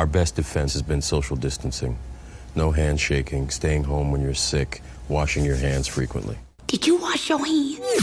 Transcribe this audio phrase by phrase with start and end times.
[0.00, 1.98] Our best defense has been social distancing.
[2.54, 4.80] No handshaking, staying home when you're sick,
[5.10, 6.38] washing your hands frequently.
[6.66, 8.00] Did you wash your hands?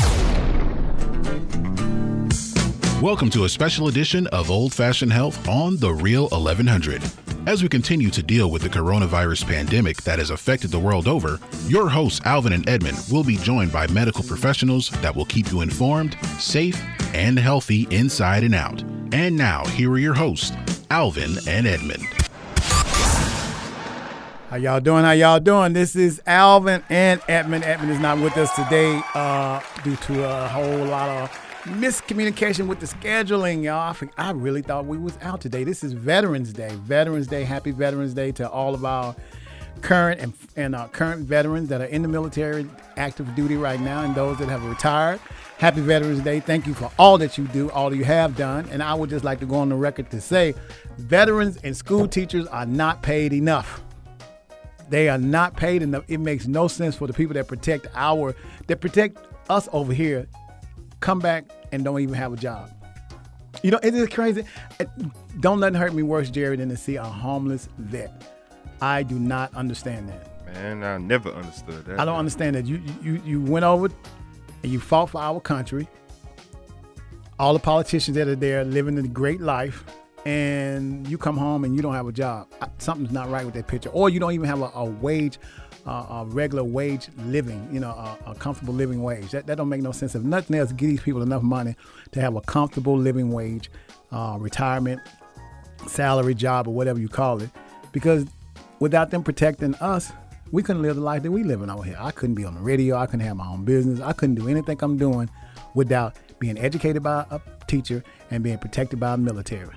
[3.01, 7.01] Welcome to a special edition of Old Fashioned Health on The Real 1100.
[7.47, 11.39] As we continue to deal with the coronavirus pandemic that has affected the world over,
[11.65, 15.61] your hosts, Alvin and Edmund, will be joined by medical professionals that will keep you
[15.61, 16.79] informed, safe,
[17.15, 18.83] and healthy inside and out.
[19.13, 20.51] And now, here are your hosts,
[20.89, 22.03] Alvin and Edmund.
[24.49, 25.03] How y'all doing?
[25.03, 25.73] How y'all doing?
[25.73, 27.65] This is Alvin and Edmund.
[27.65, 31.31] Edmund is not with us today uh, due to a whole lot of
[31.63, 33.93] miscommunication with the scheduling, y'all.
[34.17, 35.65] I, really thought we was out today.
[35.65, 36.71] This is Veterans Day.
[36.83, 37.43] Veterans Day.
[37.43, 39.13] Happy Veterans Day to all of our
[39.77, 44.03] current and, and uh, current veterans that are in the military, active duty right now,
[44.03, 45.19] and those that have retired.
[45.57, 46.39] Happy Veterans Day.
[46.39, 48.67] Thank you for all that you do, all you have done.
[48.69, 50.53] And I would just like to go on the record to say
[50.97, 53.81] veterans and school teachers are not paid enough.
[54.89, 56.03] They are not paid enough.
[56.07, 58.35] It makes no sense for the people that protect our
[58.67, 59.17] that protect
[59.49, 60.27] us over here
[60.99, 62.71] come back and don't even have a job.
[63.63, 64.43] You know, it is crazy.
[65.39, 68.36] Don't let it hurt me worse, Jerry, than to see a homeless vet.
[68.81, 70.45] I do not understand that.
[70.45, 71.99] Man, I never understood that.
[71.99, 72.65] I don't understand that.
[72.65, 73.89] You you you went over
[74.63, 75.87] and you fought for our country.
[77.39, 79.83] All the politicians that are there living a great life,
[80.25, 82.47] and you come home and you don't have a job.
[82.79, 83.89] Something's not right with that picture.
[83.89, 85.37] Or you don't even have a, a wage
[85.87, 89.31] a regular wage living, you know, a, a, comfortable living wage.
[89.31, 90.15] That, that don't make no sense.
[90.15, 91.75] If nothing else, give these people enough money
[92.11, 93.71] to have a comfortable living wage,
[94.11, 95.01] uh, retirement,
[95.87, 97.49] salary job, or whatever you call it.
[97.93, 98.25] Because
[98.79, 100.11] without them protecting us,
[100.51, 101.97] we couldn't live the life that we live in over here.
[101.99, 102.97] I couldn't be on the radio.
[102.97, 103.99] I couldn't have my own business.
[103.99, 105.29] I couldn't do anything I'm doing
[105.73, 109.75] without being educated by a teacher and being protected by a military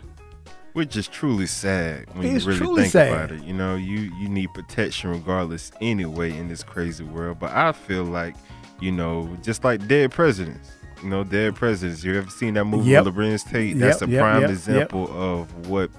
[0.73, 3.13] which is truly sad when it's you really think sad.
[3.13, 3.45] about it.
[3.45, 7.39] You know, you you need protection regardless anyway in this crazy world.
[7.39, 8.37] But I feel like,
[8.81, 10.71] you know, just like dead presidents.
[11.03, 12.05] You know, dead presidents.
[12.05, 13.05] You ever seen that movie yep.
[13.05, 13.79] Tate?
[13.79, 15.91] That's yep, a prime yep, example of what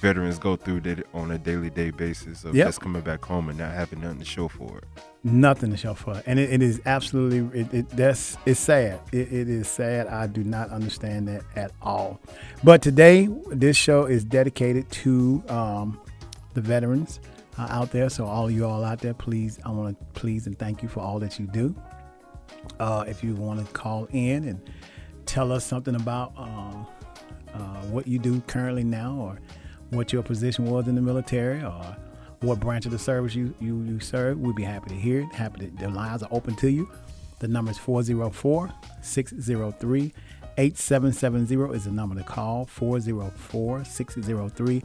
[0.00, 3.58] veterans go through that on a daily day basis of just coming back home and
[3.58, 4.84] not having nothing to show for it
[5.22, 6.24] nothing to show for it.
[6.26, 9.00] And it, it is absolutely it, it, that's it's sad.
[9.12, 10.06] It, it is sad.
[10.06, 12.20] I do not understand that at all.
[12.64, 16.00] But today, this show is dedicated to um,
[16.54, 17.20] the veterans
[17.58, 18.08] uh, out there.
[18.08, 21.00] So all you all out there, please, I want to please and thank you for
[21.00, 21.74] all that you do.
[22.78, 24.70] Uh, if you want to call in and
[25.26, 26.84] tell us something about uh,
[27.54, 29.40] uh, what you do currently now, or
[29.90, 31.96] what your position was in the military, or
[32.40, 34.38] what branch of the service you, you, you serve.
[34.38, 35.32] We'd be happy to hear it.
[35.32, 36.90] Happy to, the lines are open to you.
[37.40, 38.70] The number is 404
[39.02, 40.12] 603
[40.58, 42.66] 8770 is the number to call.
[42.66, 44.82] 404 603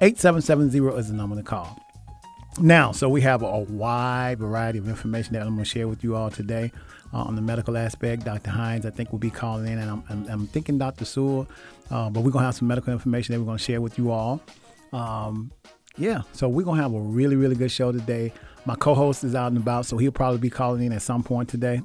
[0.00, 1.78] 8770 is the number to call.
[2.60, 6.04] Now, so we have a wide variety of information that I'm going to share with
[6.04, 6.70] you all today
[7.14, 8.24] uh, on the medical aspect.
[8.24, 8.50] Dr.
[8.50, 11.04] Hines, I think, will be calling in, and I'm, I'm, I'm thinking Dr.
[11.04, 11.46] Sewell,
[11.90, 13.96] uh, but we're going to have some medical information that we're going to share with
[13.96, 14.42] you all.
[14.92, 15.50] Um,
[15.96, 18.32] yeah, so we're gonna have a really, really good show today.
[18.64, 21.48] My co-host is out and about, so he'll probably be calling in at some point
[21.48, 21.82] today.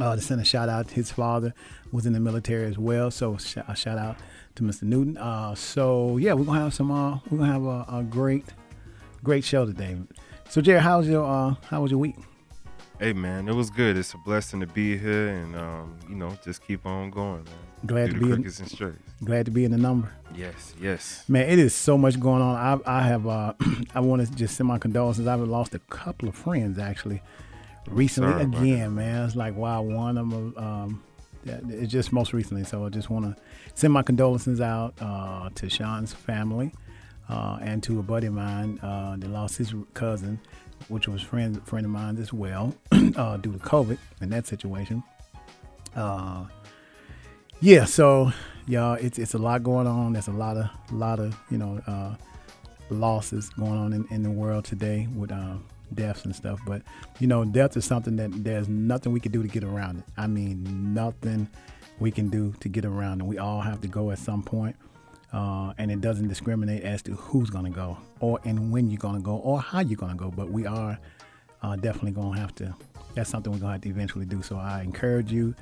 [0.00, 0.90] Uh, to send a shout out.
[0.90, 1.54] His father
[1.92, 4.16] was in the military as well, so sh- a shout out
[4.56, 4.82] to Mr.
[4.82, 5.16] Newton.
[5.16, 6.90] Uh, so yeah, we're gonna have some.
[6.90, 8.44] Uh, we're gonna have a, a, great,
[9.22, 9.96] great show today.
[10.48, 12.16] So Jerry, was your uh, how was your week?
[13.04, 13.98] Hey man, it was good.
[13.98, 17.54] It's a blessing to be here, and um, you know, just keep on going, man.
[17.84, 20.10] Glad to be in, glad to be in the number.
[20.34, 21.22] Yes, yes.
[21.28, 22.80] Man, it is so much going on.
[22.86, 23.52] I, I have uh,
[23.94, 25.26] I want to just send my condolences.
[25.26, 27.20] I've lost a couple of friends actually
[27.88, 29.26] recently again, man.
[29.26, 30.54] It's like wow, one of them.
[30.56, 31.02] Um,
[31.44, 32.64] it's just most recently.
[32.64, 33.42] So I just want to
[33.74, 36.72] send my condolences out uh, to Sean's family
[37.28, 40.40] uh, and to a buddy of mine uh, that lost his cousin,
[40.88, 45.02] which was friend friend of mine as well, uh, due to COVID in that situation.
[45.94, 46.44] Uh,
[47.60, 48.32] yeah, so
[48.66, 50.12] y'all, it's it's a lot going on.
[50.12, 52.14] There's a lot of lot of you know uh,
[52.90, 55.54] losses going on in, in the world today with uh,
[55.94, 56.60] deaths and stuff.
[56.66, 56.82] But
[57.20, 60.04] you know, death is something that there's nothing we can do to get around it.
[60.16, 61.48] I mean, nothing
[61.98, 63.24] we can do to get around it.
[63.24, 64.76] We all have to go at some point.
[65.34, 68.98] Uh, and it doesn't discriminate as to who's going to go or and when you're
[68.98, 70.30] going to go or how you're going to go.
[70.30, 70.96] But we are
[71.60, 72.72] uh, definitely going to have to.
[73.14, 74.42] That's something we're going to have to eventually do.
[74.42, 75.56] So I encourage you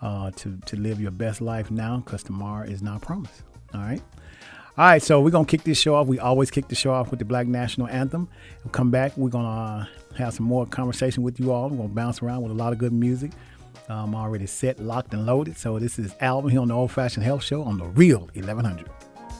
[0.00, 3.44] uh, to, to live your best life now because tomorrow is not promised.
[3.72, 4.02] All right.
[4.76, 6.06] All right, so we're going to kick this show off.
[6.06, 8.26] We always kick the show off with the Black National Anthem.
[8.64, 9.14] We'll come back.
[9.18, 9.86] We're going to uh,
[10.16, 11.68] have some more conversation with you all.
[11.68, 13.32] We're going to bounce around with a lot of good music.
[13.88, 15.58] I'm already set, locked, and loaded.
[15.58, 18.88] So this is Alvin here on the Old Fashioned Health Show on the Real 1100.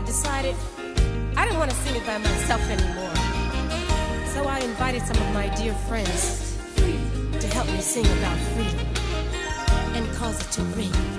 [0.00, 0.54] decided
[1.36, 3.14] I didn't want to sing it by myself anymore.
[4.34, 8.86] So I invited some of my dear friends to help me sing about freedom
[9.94, 11.17] and cause it to ring.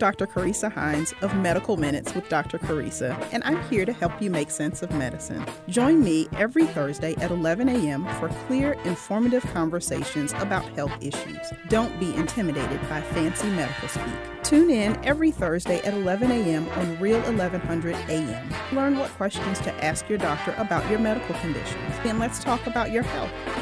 [0.00, 0.26] Dr.
[0.26, 2.58] Carissa Hines of Medical Minutes with Dr.
[2.58, 5.44] Carissa, and I'm here to help you make sense of medicine.
[5.68, 8.06] Join me every Thursday at 11 a.m.
[8.18, 11.52] for clear, informative conversations about health issues.
[11.68, 14.42] Don't be intimidated by fancy medical speak.
[14.42, 16.66] Tune in every Thursday at 11 a.m.
[16.70, 18.54] on Real 1100 AM.
[18.72, 21.94] Learn what questions to ask your doctor about your medical conditions.
[22.02, 23.59] Then let's talk about your health.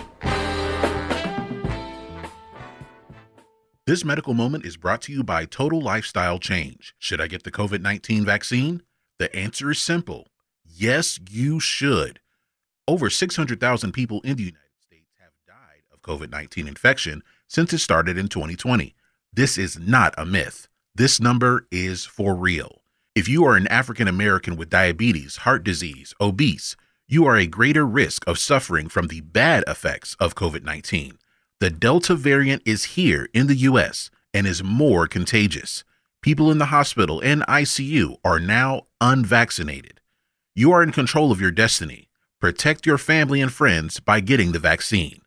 [3.88, 6.95] This medical moment is brought to you by Total Lifestyle Change.
[6.99, 8.83] Should I get the COVID 19 vaccine?
[9.18, 10.28] The answer is simple
[10.62, 12.21] yes, you should.
[12.87, 17.78] Over 600,000 people in the United States have died of COVID 19 infection since it
[17.78, 18.95] started in 2020.
[19.33, 20.68] This is not a myth.
[20.95, 22.83] This number is for real.
[23.14, 26.76] If you are an African American with diabetes, heart disease, obese,
[27.07, 31.16] you are a greater risk of suffering from the bad effects of COVID 19.
[31.61, 34.11] The Delta variant is here in the U.S.
[34.33, 35.83] and is more contagious.
[36.23, 40.00] People in the hospital and ICU are now unvaccinated.
[40.55, 42.11] You are in control of your destiny.
[42.41, 45.23] Protect your family and friends by getting the vaccine.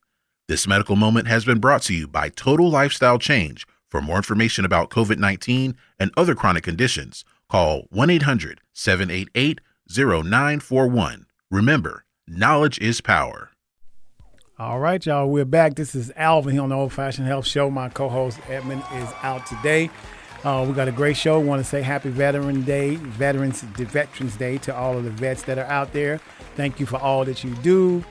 [0.47, 3.67] This medical moment has been brought to you by Total Lifestyle Change.
[3.89, 9.59] For more information about COVID 19 and other chronic conditions, call 1 800 788
[9.89, 11.25] 0941.
[11.49, 13.50] Remember, knowledge is power.
[14.61, 15.73] All right, y'all, we're back.
[15.73, 17.71] This is Alvin here on the Old Fashioned Health Show.
[17.71, 19.89] My co host Edmund is out today.
[20.43, 21.39] Uh, we got a great show.
[21.39, 25.57] Want to say Happy Veteran Day, Veterans Veterans Day to all of the vets that
[25.57, 26.19] are out there.
[26.55, 28.05] Thank you for all that you do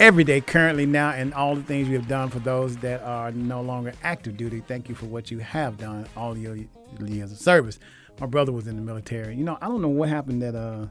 [0.00, 3.30] every day currently now and all the things you have done for those that are
[3.32, 4.62] no longer active duty.
[4.66, 6.56] Thank you for what you have done all your
[7.04, 7.78] years of service.
[8.18, 9.36] My brother was in the military.
[9.36, 10.86] You know, I don't know what happened that uh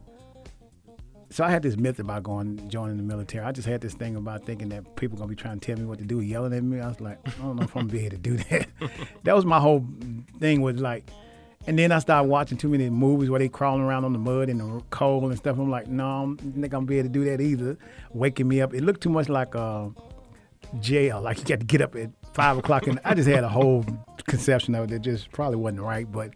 [1.29, 3.45] so I had this myth about going joining the military.
[3.45, 5.85] I just had this thing about thinking that people gonna be trying to tell me
[5.85, 6.79] what to do, yelling at me.
[6.79, 8.67] I was like, I don't know if I'm gonna be able to do that.
[9.23, 9.85] that was my whole
[10.39, 11.09] thing was like
[11.67, 14.49] and then I started watching too many movies where they crawling around on the mud
[14.49, 15.57] and the cold and stuff.
[15.57, 17.77] I'm like, no, I'm not gonna be able to do that either.
[18.13, 19.89] Waking me up, it looked too much like uh,
[20.79, 21.21] jail.
[21.21, 23.83] Like you got to get up at five o'clock, and I just had a whole
[24.27, 26.09] conception of it that just probably wasn't right.
[26.09, 26.31] But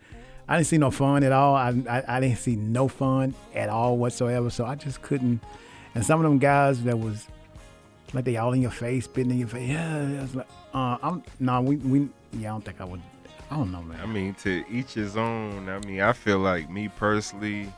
[0.49, 1.55] I didn't see no fun at all.
[1.55, 4.49] I, I, I didn't see no fun at all whatsoever.
[4.49, 5.41] So I just couldn't.
[5.93, 7.27] And some of them guys that was
[8.13, 9.69] like they all in your face, spitting in your face.
[9.69, 13.01] Yeah, was like, uh, I'm no, nah, we we yeah, I don't think I would
[13.51, 13.99] I don't know, man.
[14.01, 15.69] I mean, to each his own.
[15.69, 17.71] I mean, I feel like me personally,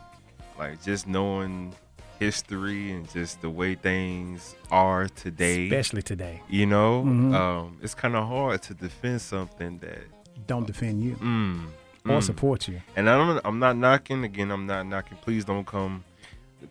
[0.58, 1.74] like just knowing
[2.20, 6.42] history and just the way things are today, especially today.
[6.50, 7.34] You know, mm-hmm.
[7.34, 10.00] um, it's kind of hard to defend something that
[10.48, 11.66] don't defend you mm,
[12.06, 12.24] or mm.
[12.24, 12.82] support you.
[12.96, 13.42] And I don't.
[13.46, 14.24] I'm not knocking.
[14.24, 15.18] Again, I'm not knocking.
[15.22, 16.04] Please don't come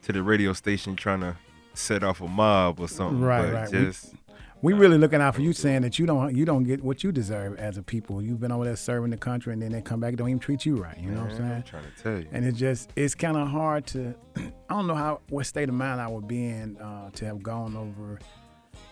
[0.03, 1.37] to the radio station trying to
[1.75, 3.21] set off a mob or something.
[3.21, 3.71] Right, but right.
[3.71, 4.15] Just
[4.63, 7.13] we really looking out for you, saying that you don't you don't get what you
[7.13, 8.21] deserve as a people.
[8.21, 10.39] You've been over there serving the country, and then they come back and don't even
[10.39, 10.99] treat you right.
[10.99, 11.53] You know what I'm saying?
[11.53, 12.29] I'm trying to tell you.
[12.33, 14.15] And it's just it's kind of hard to.
[14.37, 17.43] I don't know how what state of mind I would be in uh, to have
[17.43, 18.19] gone over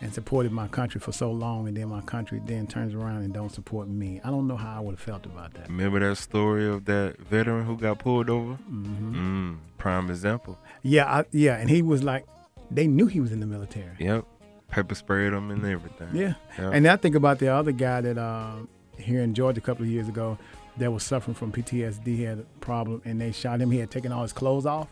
[0.01, 3.35] and supported my country for so long, and then my country then turns around and
[3.35, 4.21] don't support me.
[4.23, 5.69] I don't know how I would have felt about that.
[5.69, 8.53] Remember that story of that veteran who got pulled over?
[8.53, 9.53] Mm-hmm.
[9.53, 10.59] Mm, prime example.
[10.83, 12.27] Yeah, I, yeah, and he was like,
[12.71, 13.97] they knew he was in the military.
[13.99, 14.25] Yep
[14.69, 16.09] pepper sprayed him and everything.
[16.13, 16.35] Yeah.
[16.59, 16.75] Yep.
[16.75, 18.57] And I think about the other guy that uh,
[18.99, 20.39] here in Georgia a couple of years ago
[20.77, 22.07] that was suffering from PTSD.
[22.07, 23.71] He had a problem and they shot him.
[23.71, 24.89] He had taken all his clothes off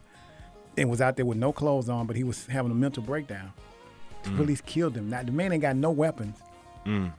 [0.76, 3.52] and was out there with no clothes on, but he was having a mental breakdown.
[4.26, 4.36] The mm.
[4.36, 5.08] police killed him.
[5.08, 6.36] Now the man ain't got no weapons.
[6.84, 7.12] Mm.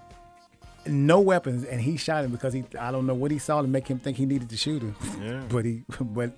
[0.85, 3.67] No weapons, and he shot him because he I don't know what he saw to
[3.67, 4.95] make him think he needed to shoot him.
[5.21, 5.43] Yeah.
[5.49, 6.31] but he but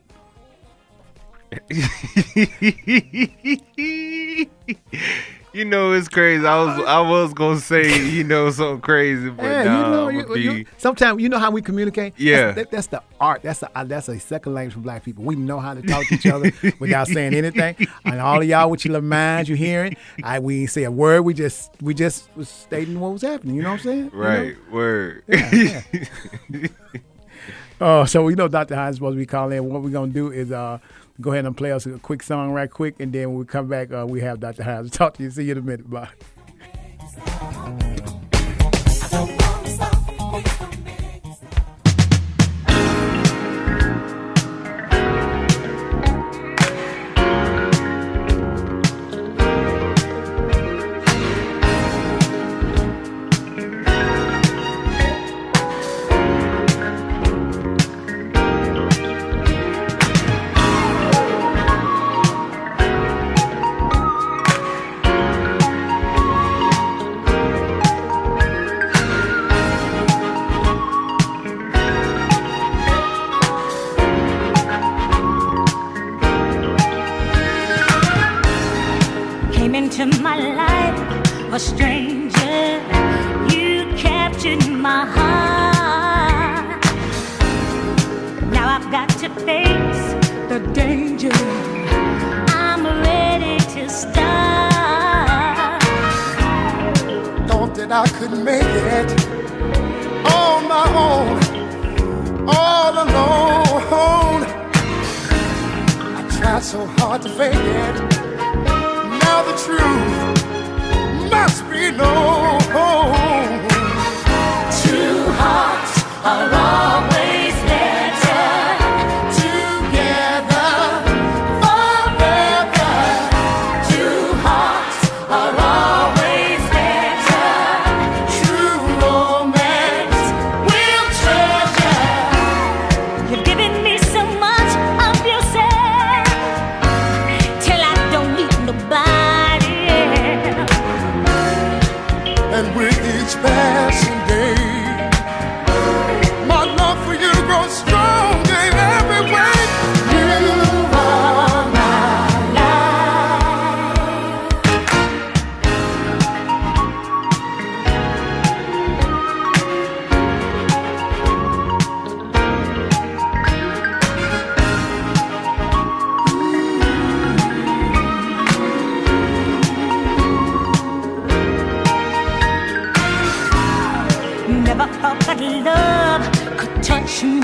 [5.52, 6.46] You know it's crazy.
[6.46, 10.36] I was I was gonna say you know something crazy, but yeah, nah, you know,
[10.36, 12.14] you, you, sometimes you know how we communicate.
[12.18, 13.42] Yeah, that's, that, that's the art.
[13.42, 15.24] That's a that's a second language for black people.
[15.24, 17.88] We know how to talk to each other without saying anything.
[18.06, 19.96] And all of y'all with your little minds, you hearing?
[20.24, 21.22] I we say a word.
[21.22, 23.56] We just we just was stating what was happening.
[23.56, 24.12] You know what I'm saying?
[24.14, 24.48] Right.
[24.48, 24.72] You know?
[24.72, 25.24] Word.
[25.28, 25.82] Yeah,
[26.50, 26.68] yeah.
[27.82, 28.76] Oh, so we know Dr.
[28.76, 29.66] Hines supposed to be calling in.
[29.70, 30.80] What we're gonna do is uh
[31.22, 33.68] go ahead and play us a quick song right quick, and then when we come
[33.68, 34.64] back, uh, we have Dr.
[34.64, 35.32] Hines talk to you.
[35.32, 35.90] See you in a minute.
[35.90, 36.10] Bye.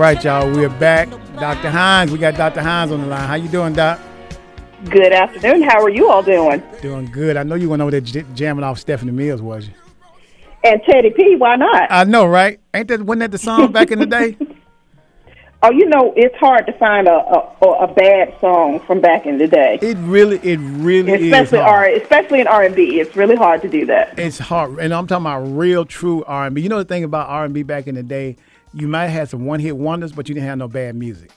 [0.00, 1.10] right, y'all, we're back.
[1.38, 1.68] Dr.
[1.70, 2.62] Hines, we got Dr.
[2.62, 3.28] Hines on the line.
[3.28, 4.00] How you doing, Doc?
[4.86, 5.62] Good afternoon.
[5.62, 6.62] How are you all doing?
[6.80, 7.36] Doing good.
[7.36, 9.74] I know you went over there j- jamming off Stephanie Mills, was you?
[10.64, 11.92] And Teddy P, why not?
[11.92, 12.60] I know, right?
[12.72, 14.38] Ain't that wasn't that the song back in the day?
[15.62, 19.36] Oh, you know, it's hard to find a a, a bad song from back in
[19.36, 19.78] the day.
[19.82, 22.98] It really, it really especially is R, especially in R and B.
[22.98, 24.18] It's really hard to do that.
[24.18, 26.62] It's hard, and I'm talking about real, true R and B.
[26.62, 28.36] You know the thing about R and B back in the day,
[28.72, 31.30] you might have had some one hit wonders, but you didn't have no bad music.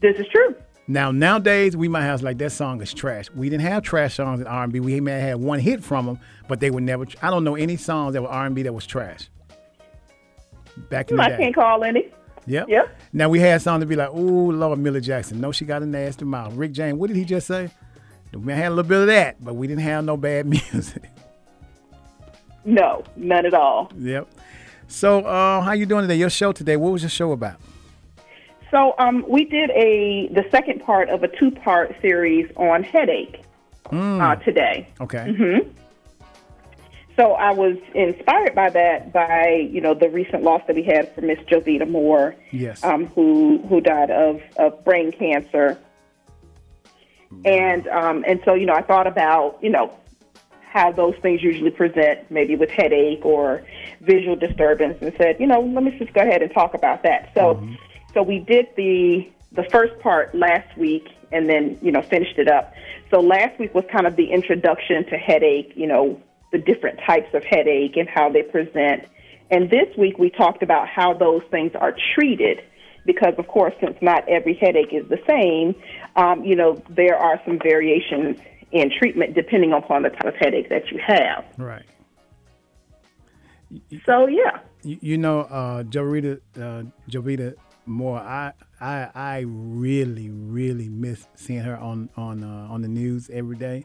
[0.00, 0.54] This is true.
[0.88, 3.26] Now nowadays we might have like that song is trash.
[3.34, 4.80] We didn't have trash songs in R and B.
[4.80, 7.06] We may have had one hit from them, but they were never.
[7.22, 9.28] I don't know any songs that were R and B that was trash.
[10.88, 12.08] Back in the day, I can't call any.
[12.46, 12.68] Yep.
[12.68, 12.98] Yep.
[13.12, 15.40] Now we had songs to be like, "Ooh, Lord, Millie Jackson.
[15.40, 16.98] No, she got a nasty mouth." Rick James.
[16.98, 17.70] What did he just say?
[18.32, 21.04] We had a little bit of that, but we didn't have no bad music.
[22.64, 23.90] No, none at all.
[23.98, 24.28] yep.
[24.90, 26.16] So, uh, how you doing today?
[26.16, 26.76] Your show today.
[26.76, 27.60] What was your show about?
[28.72, 33.40] So, um, we did a the second part of a two part series on headache
[33.92, 34.88] uh, today.
[35.00, 35.32] Okay.
[35.32, 35.68] hmm
[37.16, 41.14] So I was inspired by that, by you know the recent loss that we had
[41.14, 42.82] for Miss Jovita Moore, Yes.
[42.84, 45.78] um, who who died of, of brain cancer,
[47.44, 49.92] and um, and so you know I thought about you know
[50.72, 53.62] how those things usually present, maybe with headache or
[54.00, 57.30] visual disturbance, and said you know let me just go ahead and talk about that.
[57.34, 57.66] So
[58.14, 62.48] so we did the the first part last week, and then you know finished it
[62.48, 62.72] up.
[63.10, 66.20] So last week was kind of the introduction to headache, you know
[66.52, 69.04] the different types of headache and how they present.
[69.50, 72.62] And this week we talked about how those things are treated
[73.06, 75.74] because, of course, since not every headache is the same,
[76.16, 78.38] um, you know, there are some variations
[78.72, 81.44] in treatment depending upon the type of headache that you have.
[81.58, 81.84] Right.
[84.04, 84.60] So, yeah.
[84.82, 87.54] You, you know, uh, Jovita, uh, Jovita
[87.86, 88.18] Moore.
[88.18, 93.56] I, I, I really, really miss seeing her on on uh, on the news every
[93.56, 93.84] day.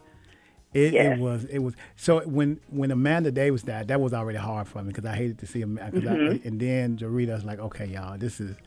[0.74, 1.18] It, Yes.
[1.18, 4.82] it was it was so when when Amanda Davis died, that was already hard for
[4.82, 5.78] me because I hated to see him.
[5.78, 6.44] Mhm.
[6.46, 8.58] and then Jarita was like, okay, y'all, this is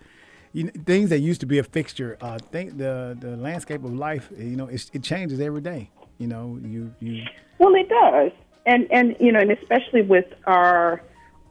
[0.55, 2.17] you know, things that used to be a fixture.
[2.21, 5.91] Uh, think the the landscape of life, you know, it, it changes every day.
[6.19, 7.23] You know, you you
[7.59, 8.33] Well, it does,
[8.67, 11.01] and and you know, and especially with our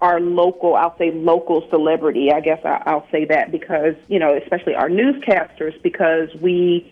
[0.02, 2.32] our local, I'll say local celebrity.
[2.32, 6.92] I guess I, I'll say that because you know, especially our newscasters, because we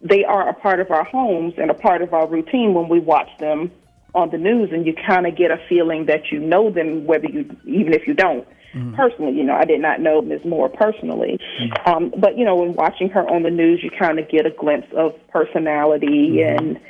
[0.00, 2.98] they are a part of our homes and a part of our routine when we
[2.98, 3.70] watch them
[4.14, 7.26] on the news, and you kind of get a feeling that you know them, whether
[7.26, 8.46] you even if you don't.
[8.94, 10.44] Personally, you know, I did not know Ms.
[10.44, 11.38] Moore personally,
[11.84, 14.50] um, but you know, when watching her on the news, you kind of get a
[14.50, 16.80] glimpse of personality and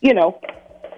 [0.00, 0.40] you know,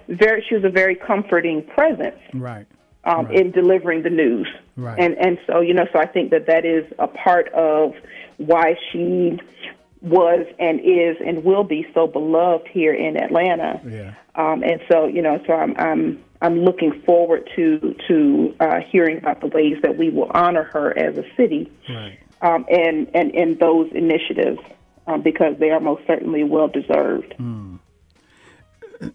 [0.08, 2.66] very she was a very comforting presence right.
[3.04, 4.48] um, in delivering the news.
[4.76, 4.98] Right.
[4.98, 7.94] And and so you know, so I think that that is a part of
[8.38, 9.38] why she
[10.02, 13.80] was and is and will be so beloved here in Atlanta.
[13.86, 14.14] Yeah.
[14.34, 19.18] Um, and so you know, so I'm I'm I'm looking forward to to uh, hearing
[19.18, 22.18] about the ways that we will honor her as a city Right.
[22.42, 24.58] um, and and in those initiatives
[25.06, 27.34] um, because they are most certainly well deserved.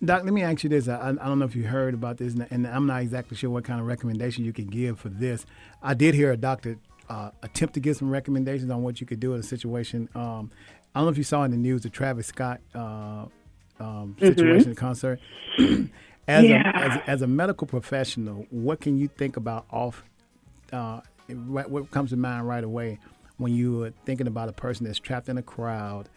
[0.04, 0.88] Doc, let me ask you this.
[0.88, 3.52] I, I don't know if you heard about this, and- and I'm not exactly sure
[3.52, 5.46] what kind of recommendation you can give for this.
[5.84, 9.20] I did hear a doctor uh, attempt to give some recommendations on what you could
[9.20, 10.10] do in a situation.
[10.16, 10.50] Um,
[10.96, 13.26] I don't know if you saw in the news the Travis Scott uh,
[13.80, 15.20] um, situation at the concert.
[16.28, 16.70] as, Yeah.
[16.70, 20.04] a, as, a- as a medical professional, what can you think about off?
[20.74, 23.00] Uh, what comes to mind right away
[23.38, 26.10] when you are thinking about a person that's trapped in a crowd?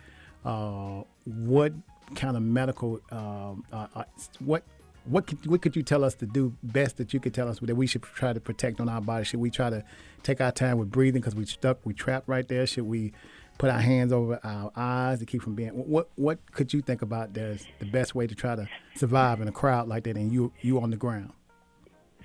[0.44, 1.72] Uh, what
[2.14, 4.04] kind of medical um, uh, uh,
[4.38, 4.62] what
[5.04, 7.60] what could, what could you tell us to do best that you could tell us
[7.60, 9.24] that we should try to protect on our body?
[9.24, 9.82] Should we try to
[10.22, 12.66] take our time with breathing because we're stuck, we trapped right there?
[12.66, 13.12] Should we
[13.58, 15.70] put our hands over our eyes to keep from being?
[15.70, 19.48] What what could you think about as the best way to try to survive in
[19.48, 21.32] a crowd like that and you you on the ground?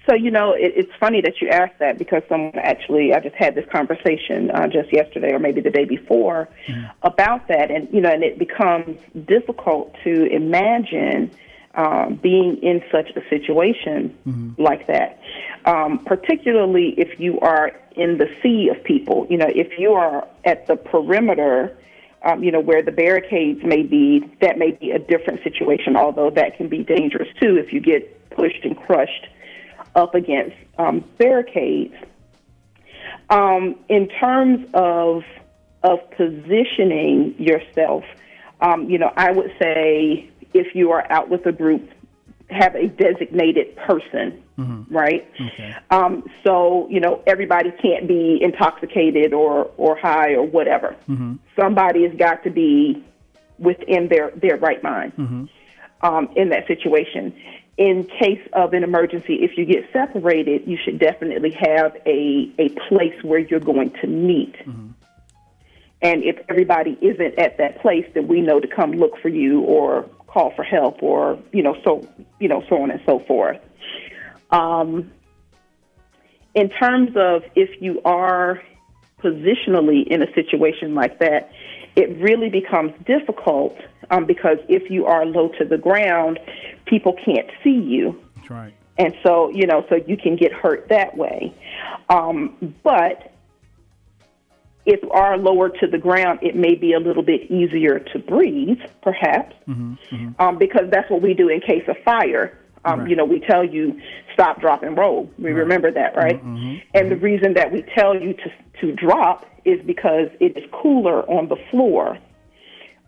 [0.08, 3.36] So you know, it, it's funny that you asked that because someone actually I just
[3.36, 6.86] had this conversation uh, just yesterday or maybe the day before mm-hmm.
[7.02, 11.32] about that, and you know, and it becomes difficult to imagine
[11.76, 14.62] um, being in such a situation mm-hmm.
[14.62, 15.20] like that,
[15.66, 19.28] um, particularly if you are in the sea of people.
[19.30, 21.78] You know, if you are at the perimeter.
[22.26, 26.30] Um, you know, where the barricades may be, that may be a different situation, although
[26.30, 29.28] that can be dangerous too if you get pushed and crushed
[29.94, 31.94] up against um, barricades.
[33.30, 35.24] Um, in terms of
[35.84, 38.06] of positioning yourself,
[38.62, 41.90] um, you know, I would say if you are out with a group,
[42.50, 44.94] have a designated person, mm-hmm.
[44.94, 45.30] right?
[45.40, 45.76] Okay.
[45.90, 50.96] Um, so you know, everybody can't be intoxicated or or high or whatever.
[51.10, 51.36] Mm-hmm.
[51.56, 53.04] Somebody has got to be
[53.60, 55.46] within their their right mind mm-hmm.
[56.06, 57.34] um, in that situation
[57.78, 62.70] in case of an emergency, if you get separated, you should definitely have a, a
[62.88, 64.54] place where you're going to meet.
[64.58, 64.90] Mm-hmm.
[66.02, 69.62] And if everybody isn't at that place, then we know to come look for you
[69.62, 72.08] or call for help or, you know, so,
[72.40, 73.60] you know, so on and so forth.
[74.50, 75.12] Um,
[76.56, 78.62] in terms of if you are
[79.20, 81.52] positionally in a situation like that,
[81.96, 83.78] it really becomes difficult
[84.10, 86.40] um, because if you are low to the ground,
[86.86, 88.20] people can't see you.
[88.36, 88.74] That's right.
[88.98, 91.54] And so, you know, so you can get hurt that way.
[92.10, 93.33] Um, but
[94.86, 98.80] if are lower to the ground, it may be a little bit easier to breathe,
[99.02, 100.42] perhaps, mm-hmm, mm-hmm.
[100.42, 102.58] Um, because that's what we do in case of fire.
[102.86, 103.10] Um, right.
[103.10, 104.00] You know, we tell you
[104.34, 105.30] stop, drop, and roll.
[105.38, 105.60] We right.
[105.60, 106.38] remember that, right?
[106.38, 110.58] Mm-hmm, mm-hmm, and the reason that we tell you to to drop is because it
[110.58, 112.18] is cooler on the floor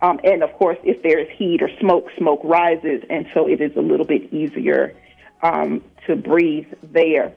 [0.02, 3.62] um, and of course, if there is heat or smoke, smoke rises, and so it
[3.62, 4.96] is a little bit easier
[5.42, 7.34] um, to breathe there.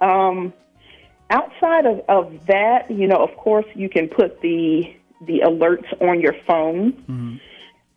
[0.00, 0.52] Um,
[1.30, 4.94] outside of, of that, you know, of course, you can put the
[5.26, 6.92] the alerts on your phone.
[6.92, 7.36] Mm-hmm.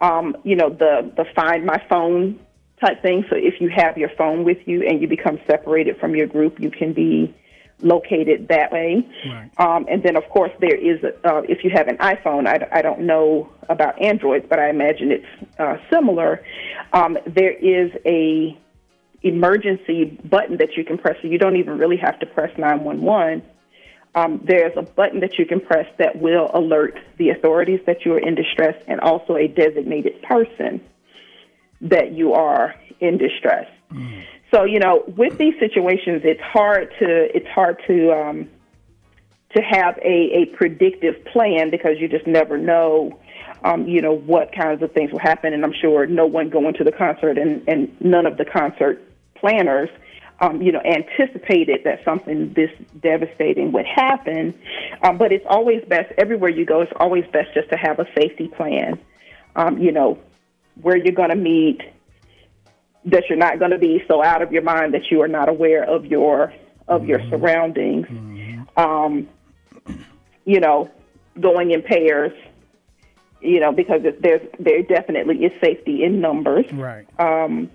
[0.02, 2.40] Um, you know, the the find my phone
[2.80, 3.26] type thing.
[3.30, 6.60] So if you have your phone with you and you become separated from your group,
[6.60, 7.34] you can be
[7.82, 9.06] located that way.
[9.26, 9.52] Right.
[9.58, 12.82] Um, and then, of course, there is, uh, if you have an iPhone, I, I
[12.82, 15.26] don't know about Android, but I imagine it's
[15.60, 16.44] uh, similar.
[16.94, 18.58] Um, there is a
[19.24, 23.42] emergency button that you can press, so you don't even really have to press 911.
[24.16, 28.14] Um, there's a button that you can press that will alert the authorities that you
[28.14, 30.82] are in distress and also a designated person
[31.82, 33.68] that you are in distress.
[33.92, 34.24] Mm.
[34.54, 38.50] So you know, with these situations, it's hard to it's hard to um,
[39.56, 43.20] to have a, a predictive plan because you just never know.
[43.64, 46.74] Um, you know what kinds of things will happen, and I'm sure no one going
[46.76, 49.02] to the concert and, and none of the concert
[49.44, 49.90] planners,
[50.40, 54.54] um, you know, anticipated that something this devastating would happen.
[55.02, 56.82] Um, but it's always best everywhere you go.
[56.82, 59.00] It's always best just to have a safety plan.
[59.56, 60.18] Um, you know,
[60.82, 61.82] where you're going to meet,
[63.06, 65.50] that you're not going to be so out of your mind that you are not
[65.50, 66.54] aware of your
[66.88, 67.10] of mm-hmm.
[67.10, 68.08] your surroundings.
[68.08, 68.80] Mm-hmm.
[68.80, 69.28] Um,
[70.46, 70.90] you know,
[71.40, 72.32] going in pairs.
[73.42, 76.66] You know, because there's there definitely is safety in numbers.
[76.72, 77.06] Right.
[77.20, 77.70] Um,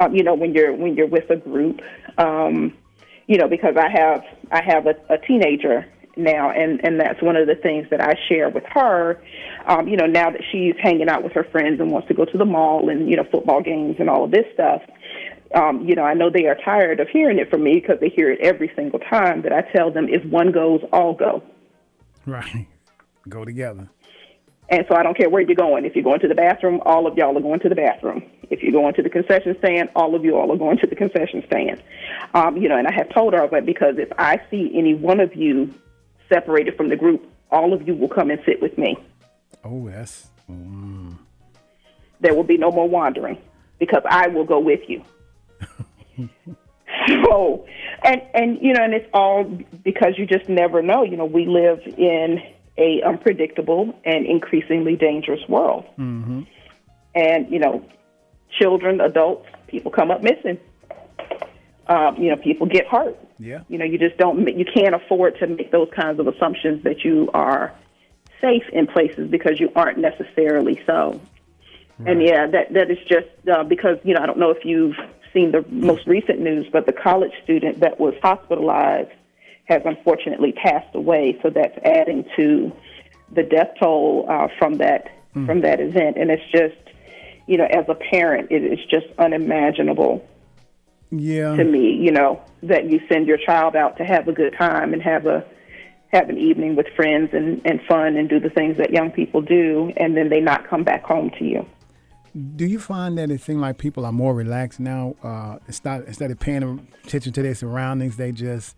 [0.00, 1.80] um, you know, when you're when you're with a group.
[2.16, 2.74] Um,
[3.28, 7.36] you know, because I have I have a, a teenager now, and and that's one
[7.36, 9.22] of the things that I share with her.
[9.66, 12.24] Um, you know, now that she's hanging out with her friends and wants to go
[12.24, 14.82] to the mall and you know football games and all of this stuff.
[15.54, 18.10] Um, you know, I know they are tired of hearing it from me because they
[18.10, 21.42] hear it every single time that I tell them if one goes, all go.
[22.26, 22.66] Right.
[23.28, 23.90] Go together.
[24.70, 25.86] And so I don't care where you're going.
[25.86, 28.22] If you're going to the bathroom, all of y'all are going to the bathroom.
[28.50, 30.94] If you're going to the concession stand, all of you all are going to the
[30.94, 31.82] concession stand.
[32.34, 35.20] Um, you know, and I have told her that because if I see any one
[35.20, 35.72] of you
[36.28, 38.96] separated from the group, all of you will come and sit with me.
[39.64, 40.28] Oh, yes.
[40.50, 41.16] Mm.
[42.20, 43.38] There will be no more wandering
[43.78, 45.02] because I will go with you.
[47.08, 47.66] so,
[48.02, 51.04] and and you know, and it's all because you just never know.
[51.04, 52.42] You know, we live in
[52.78, 56.42] a unpredictable and increasingly dangerous world, mm-hmm.
[57.14, 57.84] and you know,
[58.58, 60.58] children, adults, people come up missing.
[61.88, 63.18] Um, you know, people get hurt.
[63.38, 63.60] Yeah.
[63.68, 67.02] You know, you just don't, you can't afford to make those kinds of assumptions that
[67.02, 67.72] you are
[68.40, 71.20] safe in places because you aren't necessarily so.
[71.98, 72.12] Right.
[72.12, 74.96] And yeah, that that is just uh, because you know I don't know if you've
[75.32, 79.10] seen the most recent news, but the college student that was hospitalized
[79.68, 81.38] has unfortunately passed away.
[81.42, 82.72] So that's adding to
[83.30, 85.46] the death toll uh, from that mm.
[85.46, 86.76] from that event, and it's just
[87.46, 90.26] you know as a parent, it is just unimaginable
[91.10, 91.56] Yeah.
[91.56, 94.92] To me, you know, that you send your child out to have a good time
[94.92, 95.44] and have a
[96.12, 99.42] have an evening with friends and, and fun and do the things that young people
[99.42, 101.66] do and then they not come back home to you.
[102.56, 105.16] Do you find that it seems like people are more relaxed now?
[105.22, 108.76] Uh, instead, instead of paying attention to their surroundings, they just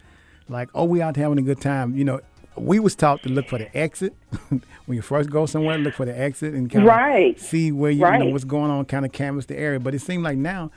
[0.51, 1.97] like, oh, we out having a good time.
[1.97, 2.21] You know,
[2.57, 4.15] we was taught to look for the exit
[4.49, 5.79] when you first go somewhere.
[5.79, 7.37] Look for the exit and kind right.
[7.37, 8.19] of see where you, right.
[8.19, 9.81] you know what's going on, kind of canvas the area.
[9.81, 10.71] But it seemed like now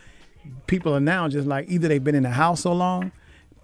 [0.67, 3.11] people are now just like either they've been in the house so long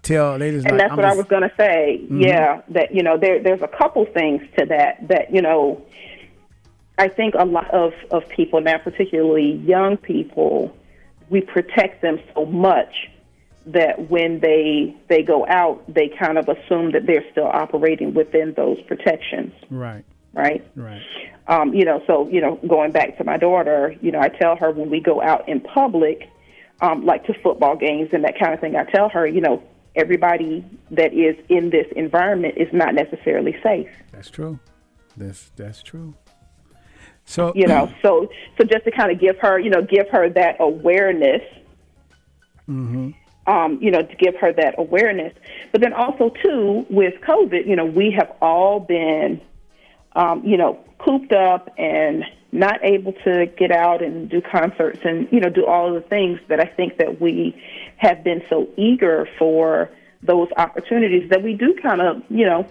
[0.02, 2.00] till they just and like, that's I'm what just, I was going to say.
[2.10, 2.26] Mhm.
[2.26, 5.82] Yeah, that you know there there's a couple things to that that you know
[6.98, 10.74] I think a lot of of people now, particularly young people,
[11.28, 13.09] we protect them so much
[13.66, 18.54] that when they they go out, they kind of assume that they're still operating within
[18.54, 20.66] those protections, right, right?
[20.74, 21.02] right.
[21.46, 24.56] Um, you know, so you know, going back to my daughter, you know, I tell
[24.56, 26.28] her when we go out in public,
[26.80, 29.62] um, like to football games and that kind of thing, I tell her, you know,
[29.96, 33.88] everybody that is in this environment is not necessarily safe.
[34.12, 34.58] That's true.
[35.16, 36.14] That's that's true.
[37.24, 40.28] So you know, so so just to kind of give her, you know, give her
[40.30, 41.42] that awareness.
[42.68, 43.10] Mm-hmm.
[43.50, 45.34] Um, you know, to give her that awareness,
[45.72, 49.40] but then also too with COVID, you know, we have all been,
[50.14, 55.28] um, you know, cooped up and not able to get out and do concerts and
[55.32, 57.60] you know do all of the things that I think that we
[57.96, 59.90] have been so eager for
[60.22, 62.66] those opportunities that we do kind of you know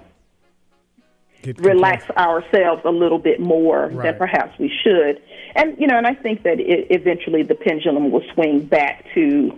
[1.42, 4.04] Get relax ourselves a little bit more Right.
[4.04, 5.22] than perhaps we should.
[5.56, 9.58] And you know, and I think that it, eventually the pendulum will swing back to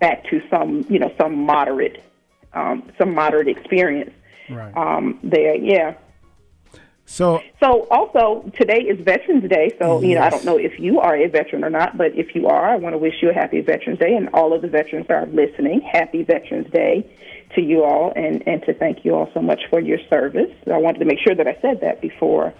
[0.00, 2.02] back to some you know some moderate
[2.52, 4.10] um, some moderate experience
[4.50, 4.76] Right.
[4.76, 5.54] um, there.
[5.54, 5.94] Yeah.
[7.06, 9.76] So So also today is Veterans Day.
[9.78, 12.34] So you know, I don't know if you are a veteran or not, but if
[12.34, 14.68] you are, I want to wish you a happy Veterans Day, and all of the
[14.68, 17.08] veterans that are listening, happy Veterans Day
[17.54, 20.50] to you all, and and to thank you all so much for your service.
[20.66, 22.52] I wanted to make sure that I said that before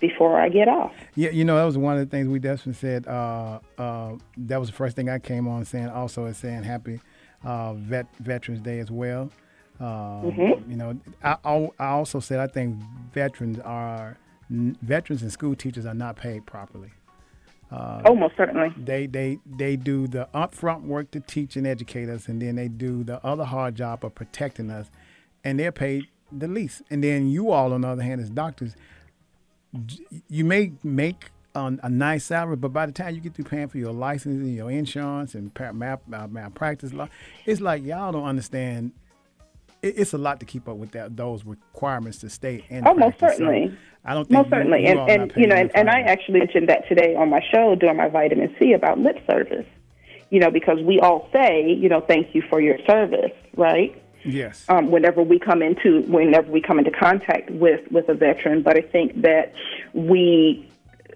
[0.00, 0.92] before I get off.
[1.14, 3.06] Yeah, you know that was one of the things we definitely said.
[3.06, 5.88] Uh, uh, that was the first thing I came on saying.
[5.88, 7.00] Also, is saying happy
[7.44, 9.30] uh, vet Veterans Day as well.
[9.78, 9.86] Um,
[10.32, 10.70] Mhm.
[10.70, 11.36] You know, I,
[11.78, 12.76] I also said I think
[13.12, 14.16] veterans are
[14.50, 16.92] veterans and school teachers are not paid properly.
[17.70, 18.72] Uh, Oh, most certainly.
[18.76, 22.68] They they they do the upfront work to teach and educate us, and then they
[22.68, 24.88] do the other hard job of protecting us,
[25.44, 26.82] and they're paid the least.
[26.90, 28.76] And then you all, on the other hand, as doctors,
[30.28, 33.68] you may make um, a nice salary, but by the time you get through paying
[33.68, 37.08] for your license and your insurance and par- mal- mal- malpractice law,
[37.46, 38.92] it's like y'all don't understand.
[39.82, 42.86] It, it's a lot to keep up with that those requirements to stay in.
[42.86, 43.38] Oh, most practice.
[43.38, 43.78] So certainly.
[44.04, 46.38] I don't think Most you- certainly, you and and you know, and, and I actually
[46.38, 49.66] mentioned that today on my show during my vitamin C about lip service.
[50.30, 54.00] You know, because we all say, you know, thank you for your service, right?
[54.26, 54.64] Yes.
[54.68, 58.62] um, whenever we come into whenever we come into contact with with a veteran.
[58.62, 59.52] But I think that
[59.94, 60.68] we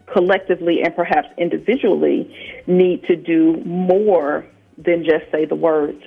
[0.07, 2.35] collectively and perhaps individually
[2.67, 4.45] need to do more
[4.79, 6.03] than just say the words.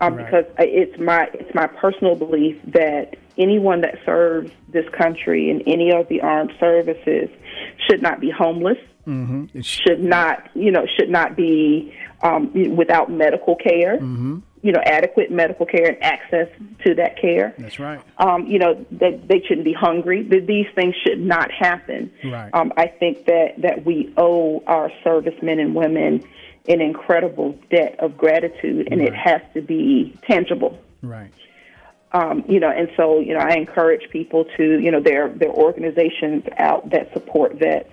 [0.00, 0.24] Um, Right.
[0.26, 5.90] Because it's my it's my personal belief that anyone that serves this country in any
[5.92, 7.28] of the armed services
[7.88, 9.60] should not be homeless Mm-hmm.
[9.60, 11.94] should not, you know, should not be
[12.24, 14.38] um, without medical care, Mm-hmm.
[14.66, 16.48] You know, adequate medical care and access
[16.84, 17.54] to that care.
[17.56, 18.00] That's right.
[18.18, 20.24] Um, you know, that they shouldn't be hungry.
[20.24, 22.12] That these things should not happen.
[22.24, 22.50] Right.
[22.52, 26.26] Um, I think that that we owe our servicemen and women
[26.68, 31.30] an incredible debt of gratitude, and it has to be tangible Right.
[32.12, 35.48] um, you know, and so you know, I encourage people to you know there there
[35.50, 37.92] are organizations out that support vets.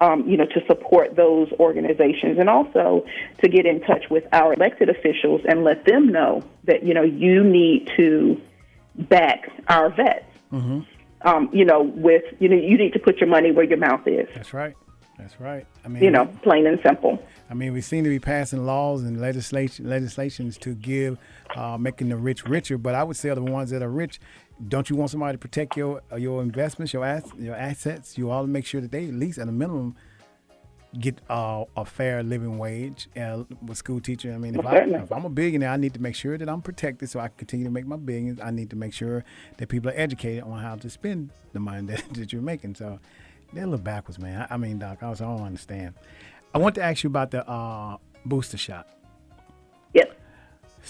[0.00, 3.04] Um, you know, to support those organizations and also
[3.42, 7.02] to get in touch with our elected officials and let them know that, you know,
[7.02, 8.40] you need to
[8.94, 10.24] back our vets.
[10.52, 10.80] Mm-hmm.
[11.22, 14.06] Um, you know, with, you know, you need to put your money where your mouth
[14.06, 14.76] is, That's right.
[15.18, 15.66] That's right.
[15.84, 17.20] I mean, you know, plain and simple.
[17.50, 21.18] I mean, we seem to be passing laws and legislation legislations to give,
[21.56, 22.78] uh, making the rich richer.
[22.78, 24.20] But I would say the ones that are rich,
[24.66, 28.18] don't you want somebody to protect your uh, your investments, your ass, your assets?
[28.18, 29.94] You all make sure that they at least at a minimum
[30.98, 34.32] get uh, a fair living wage uh, with school teacher.
[34.32, 36.62] I mean, if, I, if I'm a billionaire, I need to make sure that I'm
[36.62, 38.40] protected so I can continue to make my billions.
[38.40, 39.24] I need to make sure
[39.58, 42.74] that people are educated on how to spend the money that, that you're making.
[42.74, 42.98] So
[43.52, 44.46] they're a little backwards, man.
[44.50, 45.94] I, I mean, Doc, I, was, I don't understand.
[46.54, 48.88] I want to ask you about the uh, booster shot.
[49.92, 50.17] Yep.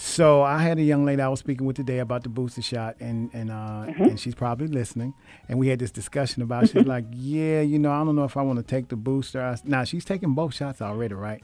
[0.01, 2.95] So I had a young lady I was speaking with today about the booster shot,
[3.01, 5.13] and and uh, and she's probably listening.
[5.49, 6.69] And we had this discussion about.
[6.69, 9.41] She's like, "Yeah, you know, I don't know if I want to take the booster."
[9.41, 11.43] I, now she's taking both shots already, right?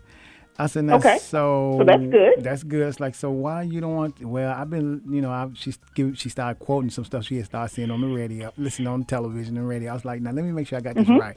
[0.57, 1.17] I said, that's Okay.
[1.17, 1.79] so.
[1.79, 2.33] So that's good.
[2.37, 2.87] That's good.
[2.87, 4.23] It's like, so why you don't want?
[4.25, 7.47] Well, I've been, you know, I she give, she started quoting some stuff she had
[7.47, 9.91] started seeing on the radio, listening on television and radio.
[9.91, 11.19] I was like, now let me make sure I got this Mhm.
[11.19, 11.35] right.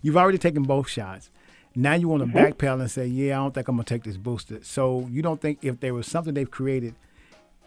[0.00, 1.28] You've already taken both shots.
[1.76, 2.54] Now you want to Mhm.
[2.54, 4.58] backpedal and say, yeah, I don't think I'm gonna take this booster.
[4.62, 6.94] So you don't think if there was something they've created,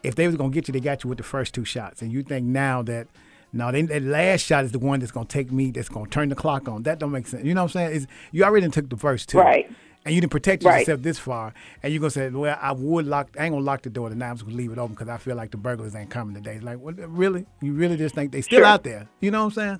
[0.04, 2.12] if they was gonna get you, they got you with the first two shots, and
[2.12, 3.08] you think now that.
[3.54, 5.72] No, they, that last shot is the one that's gonna take me.
[5.72, 6.84] That's gonna turn the clock on.
[6.84, 7.46] That don't make sense.
[7.46, 7.92] You know what I'm saying?
[7.96, 9.72] Is you already took the first two, Right.
[10.06, 10.80] And you didn't protect Right.
[10.80, 13.30] yourself this far, and you're gonna say, "Well, I would lock.
[13.40, 14.30] I ain't gonna lock the door tonight.
[14.30, 16.56] I'm just gonna leave it open because I feel like the burglars ain't coming today."
[16.56, 17.46] It's like, what, really?
[17.62, 18.66] You really just think they still Sure.
[18.66, 19.08] out there?
[19.22, 19.80] You know what I'm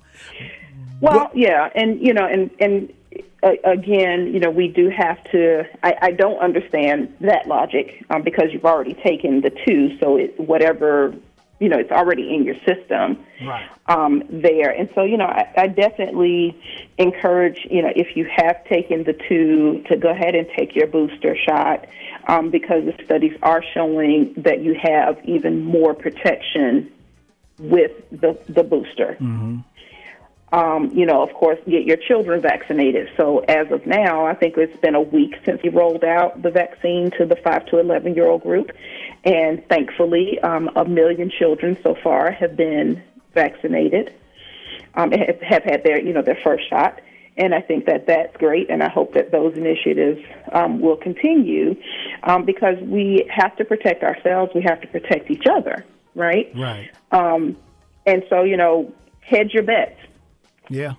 [1.00, 2.92] Well, yeah, and you know, and and
[3.42, 5.64] again, you know, we do have to.
[5.82, 10.38] I, I don't understand that logic um, because you've already taken the two, so it,
[10.40, 11.14] whatever
[11.60, 13.68] you know, it's already in your system Right.
[13.86, 14.70] um, there.
[14.70, 16.56] And so, you know, I, I definitely
[16.98, 20.86] encourage, you know, if you have taken the two, to go ahead and take your
[20.86, 21.86] booster shot
[22.28, 26.92] um, because the studies are showing that you have even more protection
[27.58, 29.16] with the, the booster.
[30.50, 33.10] Um, you know, of course, get your children vaccinated.
[33.18, 36.50] So as of now, I think it's been a week since we rolled out the
[36.50, 38.70] vaccine to the 5 to 11 year old group.
[39.24, 43.02] And thankfully, um, a million children so far have been
[43.34, 44.14] vaccinated,
[44.94, 47.00] um, have, have had their, you know, their first shot.
[47.36, 51.76] And I think that that's great, and I hope that those initiatives um, will continue
[52.24, 54.50] um, because we have to protect ourselves.
[54.56, 55.84] We have to protect each other,
[56.16, 56.50] right?
[56.56, 56.90] Right.
[57.12, 57.56] Um,
[58.06, 60.00] and so, you know, hedge your bets.
[60.68, 60.94] Yeah.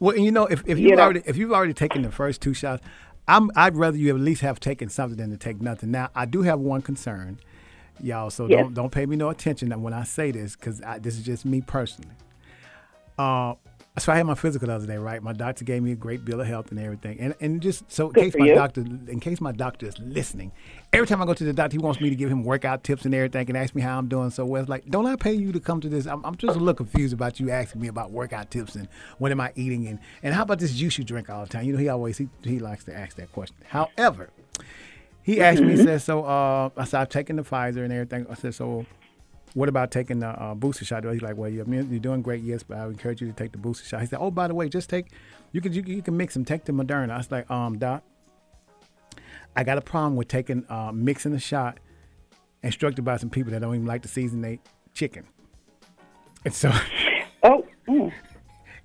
[0.00, 1.02] Well, and you know, if, if You you've know.
[1.04, 2.82] already if you've already taken the first two shots,
[3.28, 5.90] I'm I'd rather you at least have taken something than to take nothing.
[5.90, 7.38] Now, I do have one concern,
[8.00, 8.30] y'all.
[8.30, 8.62] So Yes.
[8.62, 11.60] don't don't pay me no attention when I say this because this is just me
[11.60, 12.14] personally.
[13.18, 13.54] Uh,
[13.98, 15.22] so I had my physical the other day, right?
[15.22, 18.08] My doctor gave me a great bill of health and everything, and and just so
[18.08, 18.54] in Good case my you.
[18.54, 20.52] doctor, in case my doctor is listening,
[20.92, 23.04] every time I go to the doctor, he wants me to give him workout tips
[23.04, 24.30] and everything, and ask me how I'm doing.
[24.30, 26.06] So well, it's like, don't I pay you to come to this?
[26.06, 29.30] I'm, I'm just a little confused about you asking me about workout tips and what
[29.32, 31.64] am I eating and and how about this juice you drink all the time?
[31.64, 33.56] You know, he always he, he likes to ask that question.
[33.68, 34.30] However,
[35.22, 35.82] he asked me, he Mhm.
[35.82, 38.26] said, so uh, I said, I've taken the Pfizer and everything.
[38.30, 38.86] I said, so
[39.56, 41.02] what about taking the uh, booster shot?
[41.04, 43.52] He's like, well, you're, you're doing great, yes, but I would encourage you to take
[43.52, 44.02] the booster shot.
[44.02, 45.06] He said, oh, by the way, just take,
[45.50, 46.44] you can you, you can mix them.
[46.44, 47.12] Take the Moderna.
[47.12, 48.02] I was like, um, doc,
[49.56, 51.80] I got a problem with taking uh, mixing the shot,
[52.62, 54.58] instructed by some people that don't even like to season their
[54.92, 55.24] chicken.
[56.44, 56.70] And so,
[57.42, 58.12] oh, mm.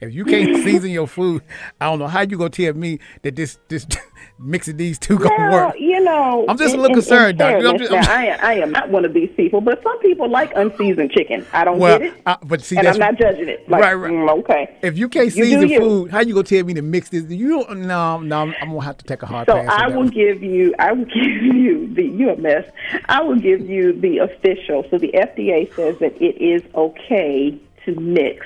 [0.02, 1.44] If you can't season your food,
[1.80, 3.86] I don't know how you gonna tell me that this this
[4.40, 5.76] mixing these two gonna Well, work.
[5.80, 7.68] you know, I'm just a little in- in concerned, Doctor.
[7.68, 10.30] I'm just- I'm now, I, I am not one of these people, but some people
[10.30, 11.46] like unseasoned chicken.
[11.54, 13.70] I don't Well, get it, uh, but see, and I'm not judging it.
[13.70, 14.12] Like, right, right.
[14.12, 14.76] mm, okay.
[14.82, 15.80] If you can't season you.
[15.80, 17.26] food, how you gonna tell me to mix this?
[17.30, 17.82] You don't.
[17.82, 19.68] No, no, I'm, I'm gonna have to take a hard So pass.
[19.70, 22.66] I will give you, I will give you the, you a mess.
[23.06, 24.86] I will give you the official.
[24.90, 28.46] So the FDA says that it is okay to mix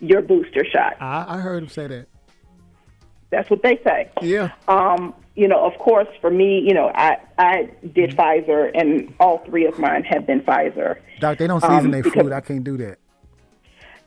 [0.00, 0.96] your booster shot.
[1.00, 2.06] I, I heard him say that.
[3.30, 4.10] That's what they say.
[4.22, 4.50] Yeah.
[4.66, 8.20] Um, you know, of course, for me, you know, I I did Mm-hmm.
[8.20, 10.96] Pfizer, and all three of mine have been Pfizer.
[11.20, 12.32] Doc, they don't season Um, their food.
[12.32, 12.98] I can't do that.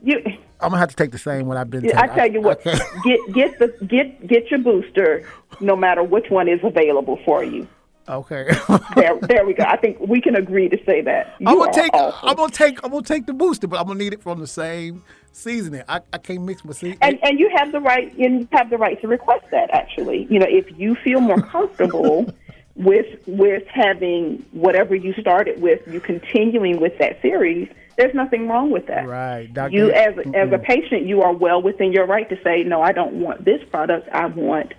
[0.03, 0.21] You,
[0.59, 1.85] I'm gonna have to take the same one I've been.
[1.85, 5.25] Yeah, I tell you what, can't- get get the get get your booster,
[5.61, 7.65] no matter which one is available for you.
[8.09, 8.49] Okay.
[8.95, 9.63] There, there we go.
[9.63, 11.35] I think we can agree to say that.
[11.39, 11.91] You I'm gonna take.
[11.93, 12.83] I'm gonna take.
[12.83, 15.03] I'm gonna take the booster, but I'm gonna need it from the same
[15.33, 15.83] seasoning.
[15.87, 16.97] I, I can't mix my seasoning.
[17.01, 19.69] and and you have the right you have the right to request that.
[19.71, 22.33] Actually, you know, if you feel more comfortable
[22.75, 27.67] with with having whatever you started with, you continuing with that series.
[27.95, 29.07] There's nothing wrong with that.
[29.07, 29.77] Right, Doctor.
[29.77, 32.81] You as a, as a patient, you are well within your right to say, no,
[32.81, 34.09] I don't want this product.
[34.11, 34.73] I want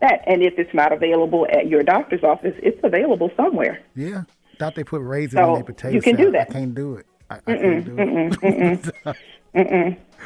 [0.00, 0.22] that.
[0.26, 3.80] And if it's not available at your doctor's office, it's available somewhere.
[3.94, 4.22] Yeah.
[4.58, 6.48] Thought they put raisins So, in their potato you can do that.
[6.48, 7.06] I can't do it.
[7.28, 7.98] I, I can't do it.
[7.98, 9.16] mm-mm, mm-mm.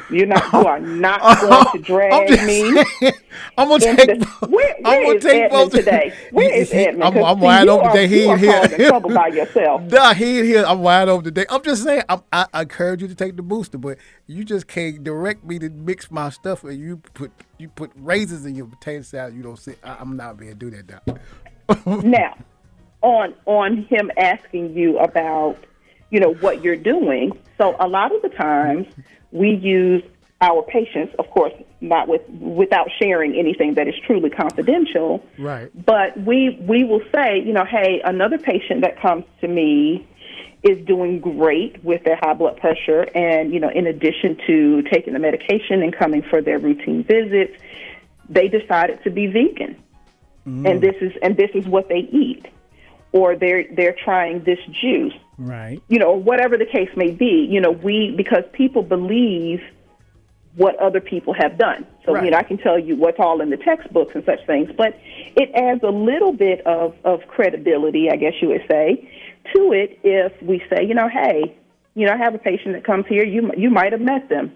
[0.09, 0.51] You're not.
[0.53, 2.73] You are not going to drag I'm me.
[2.73, 3.13] saying,
[3.57, 4.19] I'm gonna take.
[4.19, 6.13] the- where, I'm where gonna take Edmund both today?
[6.31, 7.03] Where You Edmund?
[7.03, 8.07] I'm, I'm see, wide open today.
[8.07, 8.87] He you ain't here.
[8.87, 9.81] trouble by yourself.
[9.83, 10.65] Nah, he ain't here.
[10.65, 11.45] I'm wide open today.
[11.49, 12.03] I'm just saying.
[12.09, 15.59] I'm, I, I encourage you to take the booster, but you just can't direct me
[15.59, 16.63] to mix my stuff.
[16.63, 19.35] And you put you put raisins in your potato salad.
[19.35, 19.75] You don't see.
[19.83, 22.03] I, I'm not being do that, Doc.
[22.03, 22.35] now,
[23.01, 25.57] on on him asking you about,
[26.09, 27.31] you know, what you're doing.
[27.57, 28.87] So a lot of the times
[29.31, 30.03] we use
[30.41, 35.23] our patients, of course, not with without sharing anything that is truly confidential.
[35.37, 35.69] Right.
[35.85, 40.07] But we we will say, you know, hey, another patient that comes to me
[40.63, 45.13] is doing great with their high blood pressure, and you know, in addition to taking
[45.13, 47.57] the medication and coming for their routine visits,
[48.29, 49.75] they decided to be vegan.
[50.47, 50.69] mm.
[50.69, 52.45] and this is and this is what they eat,
[53.11, 55.81] or they're they're trying this juice, right?
[55.87, 57.47] You know, whatever the case may be.
[57.49, 59.61] You know, we because people believe
[60.55, 61.87] what other people have done.
[62.05, 62.25] So right.
[62.25, 64.99] you know, I can tell you what's all in the textbooks and such things, but
[65.35, 69.09] it adds a little bit of of credibility, I guess you would say,
[69.55, 71.55] to it if we say, you know, hey,
[71.95, 73.23] you know, I have a patient that comes here.
[73.23, 74.51] You you might have met them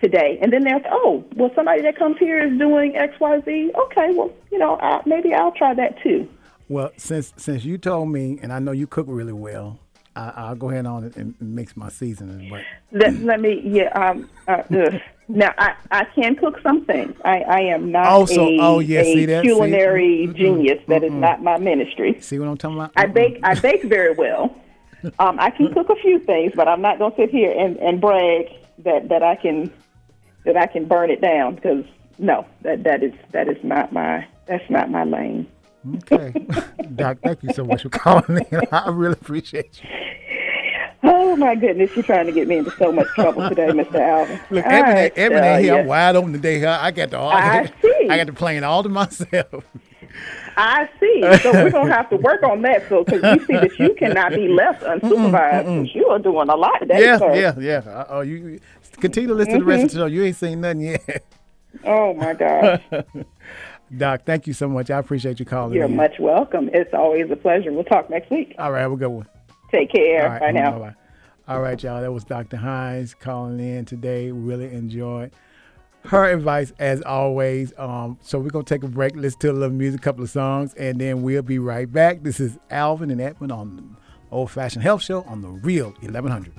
[0.00, 3.72] today, and then they're oh, well, somebody that comes here is doing X Y Z.
[3.86, 6.28] Okay, well, you know, I, maybe I'll try that too.
[6.68, 9.78] Well, since since you told me, and I know you cook really well,
[10.14, 12.50] I, will go ahead on and, mix my seasoning.
[12.50, 13.88] But let, let me, yeah.
[13.90, 14.62] Um, uh,
[15.28, 17.16] now I, I can cook some things.
[17.24, 19.42] I, I am not also, a, oh, yeah, a see that?
[19.42, 20.32] culinary see?
[20.34, 20.78] genius.
[20.80, 20.86] Mm-mm.
[20.88, 22.20] That is not my ministry.
[22.20, 22.92] See what I'm talking about?
[22.96, 23.40] I bake.
[23.42, 24.54] I bake very well.
[25.18, 27.76] Um, I can cook a few things, but I'm not going to sit here and,
[27.78, 28.46] and brag
[28.84, 29.72] that, that I can
[30.44, 31.84] that I can burn it down because
[32.18, 35.46] no, that that is that is not my that's not my lane.
[35.96, 36.32] Okay,
[36.94, 38.60] Doc, thank you so much for calling in.
[38.72, 39.88] I really appreciate you.
[41.04, 43.94] Oh my goodness, you're trying to get me into so much trouble today, Mr.
[44.00, 44.40] Alvin.
[44.50, 46.60] Look, every day, every day here, I'm wide open today.
[46.60, 46.78] Huh?
[46.80, 48.08] I got the I, see.
[48.08, 49.64] I got the plane all to myself.
[50.56, 51.38] I see.
[51.38, 52.88] So we're gonna have to work on that.
[52.88, 56.56] So because we see that you cannot be left unsupervised, because you are doing a
[56.56, 57.00] lot today.
[57.00, 57.34] Yeah, sir.
[57.34, 58.04] yeah, yeah.
[58.08, 58.60] Oh, you
[59.00, 59.60] continue to listen mm-hmm.
[59.60, 60.02] to the rest of the mm-hmm.
[60.04, 60.14] show.
[60.14, 61.24] You ain't seen nothing yet.
[61.84, 62.82] Oh my gosh.
[63.96, 64.90] Doc, thank you so much.
[64.90, 65.74] I appreciate you calling.
[65.74, 65.96] You're in.
[65.96, 66.70] much welcome.
[66.72, 67.72] It's always a pleasure.
[67.72, 68.54] We'll talk next week.
[68.58, 69.28] All right, have a good one.
[69.70, 70.28] Take care.
[70.28, 70.72] Right, Bye now.
[70.78, 70.94] Bye-bye.
[71.48, 72.00] All right, y'all.
[72.00, 72.56] That was Dr.
[72.56, 74.30] Hines calling in today.
[74.30, 75.32] Really enjoyed
[76.06, 77.72] her advice as always.
[77.78, 80.30] Um, so we're gonna take a break, listen to a little music, a couple of
[80.30, 82.22] songs, and then we'll be right back.
[82.22, 83.82] This is Alvin and Edmund on the
[84.30, 86.52] Old Fashioned Health Show on the Real 1100.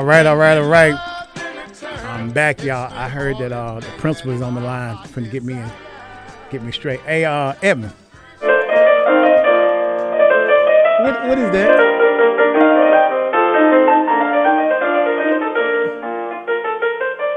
[0.00, 0.94] All right, all right, all right.
[2.06, 2.90] I'm back, y'all.
[2.90, 5.70] I heard that uh, the principal is on the line trying to get me in,
[6.50, 7.00] get me straight.
[7.00, 7.92] Hey, uh, Edmund.
[8.40, 8.50] What,
[11.28, 11.70] what is that?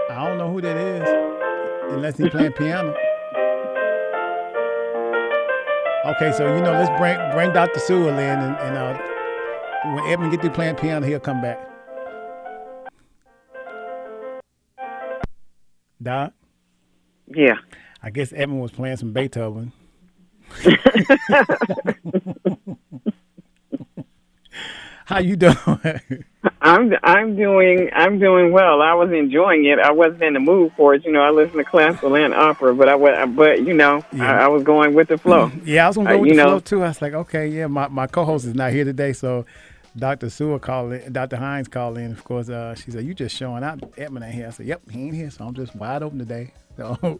[0.09, 1.05] I don't know who that is,
[1.91, 2.95] unless he's playing piano.
[6.05, 7.81] Okay, so you know, let's bring bring Dr.
[7.81, 8.97] Sewell in, and, and uh,
[9.95, 11.72] when Edmund get through playing piano, he'll come back.
[16.03, 16.33] Doc?
[17.27, 17.55] Yeah.
[18.01, 19.71] I guess Edmund was playing some Beethoven.
[25.05, 25.55] How you doing?
[26.61, 28.81] I'm I'm doing I'm doing well.
[28.81, 29.77] I was enjoying it.
[29.79, 31.03] I wasn't in the mood for it.
[31.05, 34.39] You know, I listen to classical and opera, but I was but you know Yeah.
[34.39, 35.51] I, I was going with the flow.
[35.65, 36.83] yeah, I was gonna go Uh, with the know, flow too.
[36.83, 39.45] I was like, okay, yeah, my, my co-host is not here today, so
[39.95, 40.29] Dr.
[40.29, 41.35] Sewell called in, Dr.
[41.37, 42.11] Hines called in.
[42.11, 43.79] Of course, uh, she said, "You just showing out.
[43.97, 46.51] Edmund ain't here." I said, "Yep, he ain't here, so I'm just wide open today."
[46.75, 47.19] So,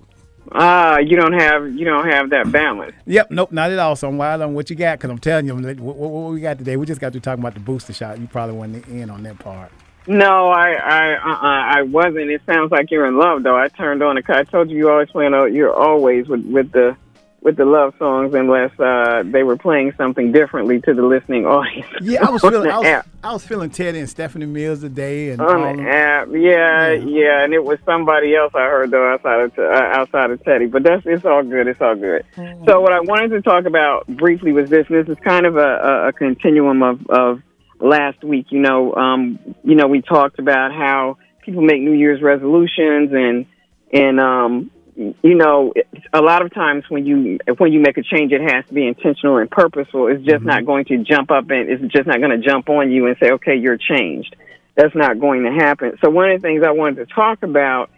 [0.51, 2.93] Ah, you don't have you don't have that balance.
[3.05, 3.95] yep, nope, not at all.
[3.95, 6.41] So I'm wide on what you got because I'm telling you, what, what, what we
[6.41, 6.76] got today.
[6.76, 8.19] We just got to talking about the booster shot.
[8.19, 9.71] You probably wasn't in on that part.
[10.07, 12.30] No, I I uh, I wasn't.
[12.30, 13.55] It sounds like you're in love though.
[13.55, 14.24] I turned on the.
[14.36, 15.53] I told you you always plan on.
[15.53, 16.97] You're always with with the
[17.43, 21.87] with the love songs unless uh, they were playing something differently to the listening audience.
[22.01, 23.05] Yeah, I was feeling, I was.
[23.21, 26.29] I was feeling Teddy and Stephanie Mills today, and on the app.
[26.31, 30.43] Yeah, yeah, and it was somebody else I heard though outside of uh, outside of
[30.43, 30.67] Teddy.
[30.67, 31.67] But that's it's all good.
[31.67, 32.25] It's all good.
[32.65, 34.87] So what I wanted to talk about briefly was this.
[34.89, 37.41] This is kind of a, a, a continuum of of
[37.79, 38.47] last week.
[38.49, 43.45] You know, um, you know, we talked about how people make New Year's resolutions and
[43.91, 45.73] and um, you know,
[46.11, 48.87] a lot of times when you when you make a change, it has to be
[48.87, 50.07] intentional and purposeful.
[50.07, 52.91] It's just not going to jump up and it's just not going to jump on
[52.91, 54.35] you and say, "Okay, you're changed."
[54.75, 55.97] That's not going to happen.
[56.03, 57.89] So one of the things I wanted to talk about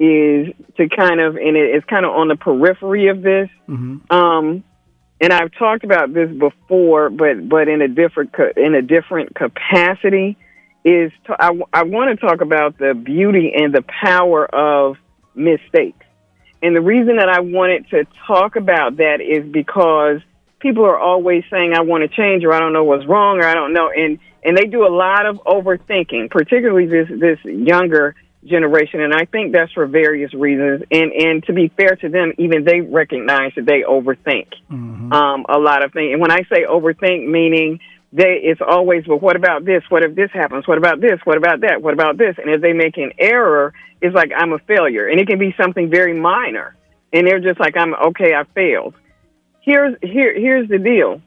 [0.00, 3.48] is to kind of, and it, it's kind of on the periphery of this.
[4.10, 4.64] Um,
[5.20, 10.36] and I've talked about this before, but but in a different in a different capacity.
[10.84, 14.96] Is to, I, I want to talk about the beauty and the power of
[15.34, 16.06] mistakes.
[16.62, 20.20] And the reason that I wanted to talk about that is because
[20.58, 23.44] people are always saying, I want to change or I don't know what's wrong or
[23.44, 23.90] I don't know.
[23.90, 29.00] And, and they do a lot of overthinking, particularly this, this younger generation.
[29.00, 30.82] And I think that's for various reasons.
[30.90, 34.48] And, and to be fair to them, even they recognize that they overthink
[35.12, 36.12] um, a lot of things.
[36.12, 37.80] And when I say overthink, meaning
[38.12, 39.82] they, it's always, well, what about this?
[39.90, 40.66] What if this happens?
[40.66, 41.20] What about this?
[41.24, 41.82] What about that?
[41.82, 42.36] What about this?
[42.38, 45.54] And if they make an error, it's like I'm a failure, and it can be
[45.60, 46.74] something very minor,
[47.12, 48.94] and they're just like, I'm okay, I failed.
[49.60, 51.20] Here's here here's the deal.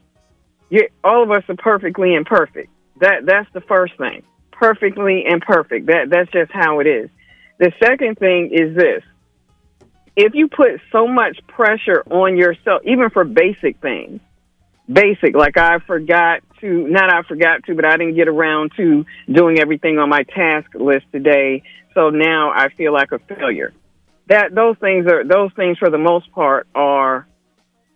[0.70, 2.70] you all of us are perfectly imperfect.
[3.00, 4.22] That that's the first thing.
[4.50, 5.86] Perfectly imperfect.
[5.86, 7.10] That that's just how it is.
[7.58, 9.02] The second thing is this.
[10.16, 14.20] If you put so much pressure on yourself, even for basic things,
[14.90, 15.36] basic.
[15.36, 19.58] Like I forgot to, not I forgot to, but I didn't get around to doing
[19.58, 21.62] everything on my task list today.
[21.94, 23.74] So now I feel like a failure.
[24.28, 27.26] That those things are those things for the most part are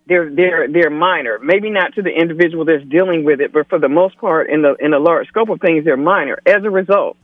[0.06, 1.38] they're they're they're minor.
[1.42, 4.62] Maybe not to the individual that's dealing with it, but for the most part, in
[4.62, 6.38] the in the large scope of things, they're minor.
[6.44, 7.16] As a result,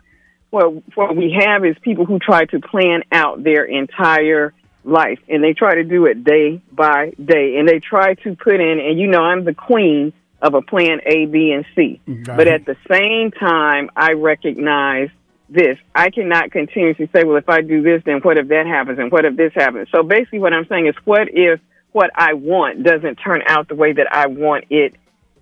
[0.50, 5.42] what what we have is people who try to plan out their entire life, and
[5.42, 8.80] they try to do it day by day, and they try to put in.
[8.80, 10.12] And you know, I'm the queen
[10.42, 12.00] of a plan A, B, and C.
[12.06, 12.36] Right.
[12.36, 15.08] But at the same time, I recognize
[15.48, 15.78] this.
[15.94, 19.10] I cannot continuously say, well, if I do this, then what if that happens, and
[19.10, 19.88] what if this happens?
[19.90, 21.60] So basically, what I'm saying is, what if
[21.92, 24.94] what I want doesn't turn out the way that I want it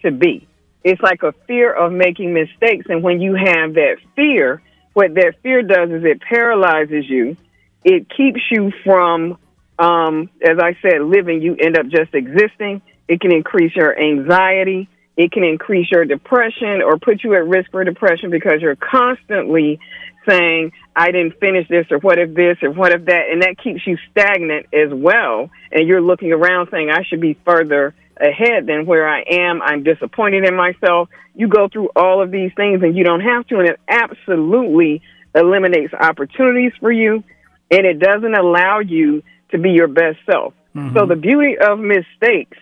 [0.02, 0.46] to be.
[0.82, 2.86] It's like a fear of making mistakes.
[2.88, 7.36] And when you have that fear, what that fear does is it paralyzes you.
[7.84, 9.38] It keeps you from,
[9.78, 11.42] um, as I said, living.
[11.42, 12.82] You end up just existing.
[13.10, 14.88] It can increase your anxiety.
[15.16, 19.80] It can increase your depression or put you at risk for depression because you're constantly
[20.28, 23.56] saying, I didn't finish this, or what if this, or what if that, and that
[23.58, 25.50] keeps you stagnant as well.
[25.72, 29.60] And you're looking around saying, I should be further ahead than where I am.
[29.60, 31.08] I'm disappointed in myself.
[31.34, 35.02] You go through all of these things and you don't have to, and it absolutely
[35.34, 37.24] eliminates opportunities for you,
[37.72, 40.54] and it doesn't allow you to be your best self.
[40.76, 40.96] Mm-hmm.
[40.96, 42.56] So the beauty of mistakes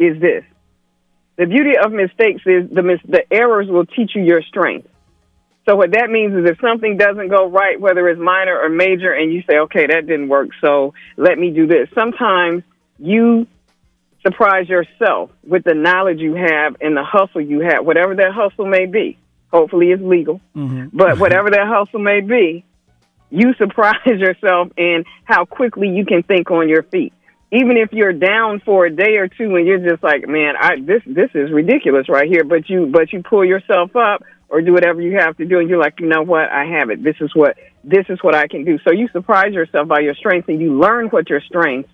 [0.00, 0.44] is this.
[1.36, 4.88] The beauty of mistakes is the mis- the errors will teach you your strength.
[5.68, 9.12] So what that means is if something doesn't go right, whether it's minor or major,
[9.12, 11.88] and you say, okay, that didn't work, so let me do this.
[11.94, 12.64] Sometimes
[12.98, 13.46] you
[14.22, 18.66] surprise yourself with the knowledge you have and the hustle you have, whatever that hustle
[18.66, 19.18] may be.
[19.52, 20.88] Hopefully it's legal, mm-hmm.
[20.92, 22.64] but whatever that hustle may be,
[23.30, 27.12] you surprise yourself in how quickly you can think on your feet.
[27.52, 30.80] Even if you're down for a day or two and you're just like, man, I
[30.80, 34.72] this this is ridiculous right here, but you but you pull yourself up or do
[34.72, 36.48] whatever you have to do and you're like you know what?
[36.50, 37.02] I have it.
[37.02, 38.78] This is what this is what i can do.
[38.84, 41.90] So you surprise yourself by your strengths and you learn what your strengths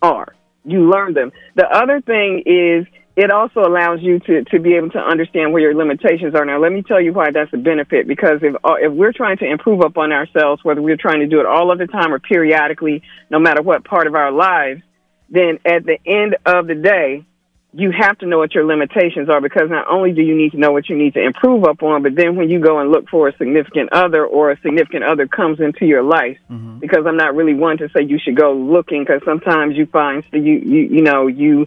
[0.00, 0.34] are.
[0.64, 1.32] You learn them.
[1.54, 2.86] The other thing is
[3.16, 6.44] it also allows you to, to be able to understand where your limitations are.
[6.44, 8.06] Now, let me tell you why that's a benefit.
[8.06, 11.40] Because if uh, if we're trying to improve upon ourselves, whether we're trying to do
[11.40, 14.82] it all of the time or periodically, no matter what part of our lives,
[15.30, 17.24] then at the end of the day,
[17.72, 20.58] you have to know what your limitations are because not only do you need to
[20.58, 23.28] know what you need to improve upon, but then when you go and look for
[23.28, 26.78] a significant other or a significant other comes into your life, mm-hmm.
[26.78, 30.24] because I'm not really one to say you should go looking because sometimes you find
[30.32, 31.66] you, you, you know, you,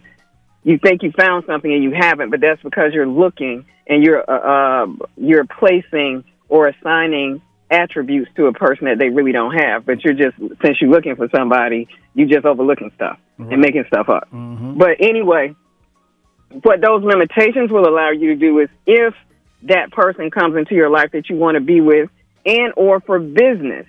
[0.62, 4.22] you think you found something and you haven't, but that's because you're looking and you're,
[4.28, 4.86] uh, uh,
[5.16, 7.40] you're placing or assigning
[7.70, 11.16] attributes to a person that they really don't have, but you're just, since you're looking
[11.16, 13.52] for somebody, you're just overlooking stuff right.
[13.52, 14.28] and making stuff up.
[14.32, 14.76] Mm-hmm.
[14.76, 15.54] But anyway,
[16.62, 19.14] what those limitations will allow you to do is if
[19.62, 22.10] that person comes into your life that you want to be with
[22.46, 23.86] and or for business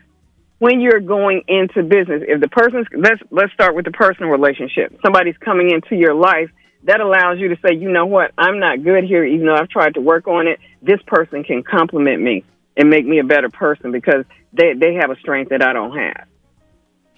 [0.60, 5.00] when you're going into business if the person's let's let's start with the personal relationship
[5.04, 6.50] somebody's coming into your life
[6.84, 9.70] that allows you to say you know what i'm not good here even though i've
[9.70, 12.44] tried to work on it this person can compliment me
[12.78, 15.98] and make me a better person because they they have a strength that i don't
[15.98, 16.28] have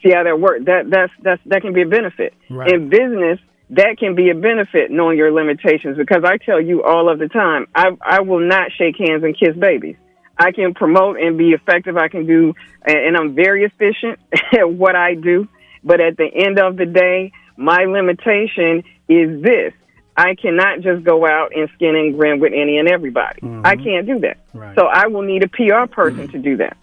[0.04, 2.72] see how that works that that's that's that can be a benefit right.
[2.72, 3.40] in business
[3.70, 7.28] that can be a benefit knowing your limitations because I tell you all of the
[7.28, 9.96] time, I, I will not shake hands and kiss babies.
[10.38, 11.98] I can promote and be effective.
[11.98, 12.54] I can do,
[12.86, 14.20] and I'm very efficient
[14.54, 15.48] at what I do.
[15.84, 19.74] But at the end of the day, my limitation is this.
[20.16, 23.42] I cannot just go out and skin and grin with any and everybody.
[23.42, 23.66] Mm-hmm.
[23.66, 24.38] I can't do that.
[24.54, 24.76] Right.
[24.76, 26.78] So I will need a PR person to do that.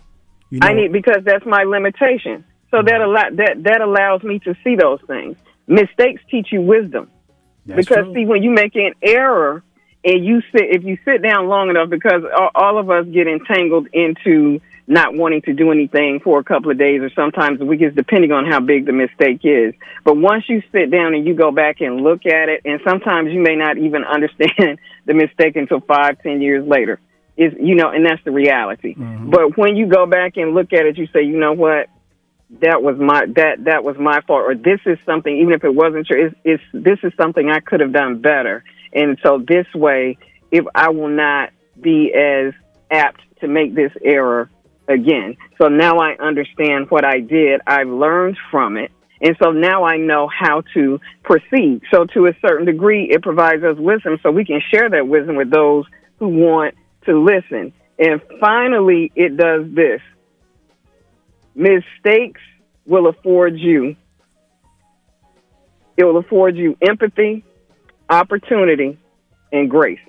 [0.50, 2.44] You know, I need because that's my limitation.
[2.70, 2.86] So mm-hmm.
[2.86, 5.36] that allow that that allows me to see those things
[5.70, 7.10] mistakes teach you wisdom.
[7.64, 8.14] Because true.
[8.14, 9.62] see, when you make an error
[10.04, 13.28] and you sit, if you sit down long enough, because all, all of us get
[13.28, 14.60] entangled into
[14.90, 18.44] not wanting to do anything for a couple of days or sometimes weeks, depending on
[18.44, 19.72] how big the mistake is.
[20.04, 23.32] But once you sit down and you go back and look at it, and sometimes
[23.32, 27.00] you may not even understand the mistake until five, ten years later.
[27.36, 28.94] Is you know, and that's the reality.
[28.94, 29.30] Mm-hmm.
[29.30, 31.88] But when you go back and look at it, you say, you know what,
[32.60, 35.72] that was my that that was my fault or this is something even if it
[35.72, 39.66] wasn't true it's, it's this is something i could have done better and so this
[39.72, 40.18] way
[40.50, 42.52] if i will not be as
[42.90, 44.50] apt to make this error
[44.90, 49.84] again so now i understand what i did i've learned from it and so now
[49.84, 54.30] i know how to proceed so to a certain degree it provides us wisdom so
[54.30, 55.84] we can share that wisdom with those
[56.18, 56.74] who want
[57.04, 60.00] to listen and finally it does this
[61.54, 62.40] mistakes
[62.86, 63.96] will afford you
[65.96, 67.44] it will afford you empathy
[68.10, 68.98] opportunity
[69.52, 70.00] and grace.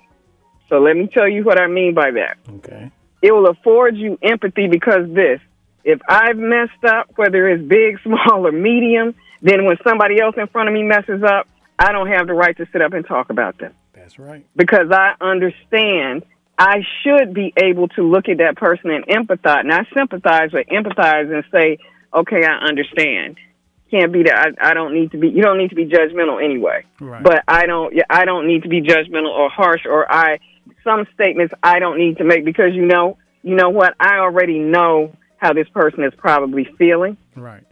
[0.68, 2.38] So let me tell you what I mean by that.
[2.56, 2.90] Okay.
[3.22, 5.40] It will afford you empathy because this,
[5.84, 10.46] if I've messed up, whether it's big, small, or medium, then when somebody else in
[10.48, 11.48] front of me messes up,
[11.78, 13.72] I don't have the right to sit up and talk about them.
[13.94, 14.44] That's right.
[14.56, 16.24] Because I understand
[16.58, 21.32] I should be able to look at that person and empathize, not sympathize, but empathize
[21.32, 21.78] and say,
[22.12, 23.38] okay, I understand.
[23.90, 25.28] Can't be that I, I don't need to be.
[25.28, 26.84] You don't need to be judgmental anyway.
[26.98, 27.22] Right.
[27.22, 27.94] But I don't.
[28.08, 30.38] I don't need to be judgmental or harsh or I.
[30.84, 33.18] Some statements I don't need to make because you know.
[33.44, 33.94] You know what?
[33.98, 37.16] I already know how this person is probably feeling.
[37.34, 37.64] Right.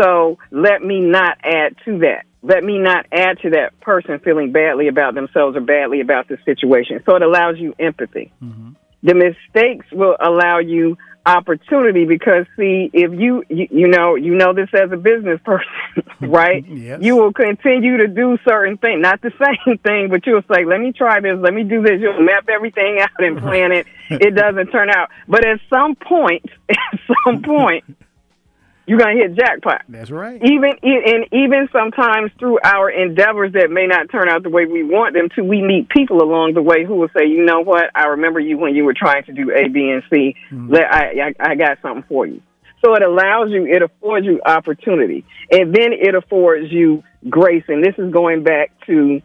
[0.00, 2.24] So let me not add to that.
[2.42, 6.38] Let me not add to that person feeling badly about themselves or badly about the
[6.46, 7.02] situation.
[7.04, 8.32] So it allows you empathy.
[8.42, 8.70] Mm-hmm.
[9.02, 10.96] The mistakes will allow you
[11.26, 15.66] opportunity because see if you, you you know you know this as a business person
[16.20, 16.64] right?
[16.80, 17.00] Yes.
[17.02, 19.32] you will continue to do certain things not the
[19.66, 21.36] same thing but you'll say let me try this.
[21.38, 22.00] Let me do this.
[22.00, 23.86] You'll map everything out and plan it.
[24.08, 25.10] It doesn't turn out.
[25.28, 27.84] But at some point at some point
[28.90, 29.82] you're gonna hit jackpot.
[29.88, 30.42] That's right.
[30.42, 34.82] Even and even sometimes through our endeavors that may not turn out the way we
[34.82, 37.84] want them to, we meet people along the way who will say, "You know what?
[37.94, 40.34] I remember you when you were trying to do A, B, and C.
[40.50, 40.72] Mm-hmm.
[40.72, 42.42] Let I, I I got something for you."
[42.84, 47.62] So it allows you, it affords you opportunity, and then it affords you grace.
[47.68, 49.22] And this is going back to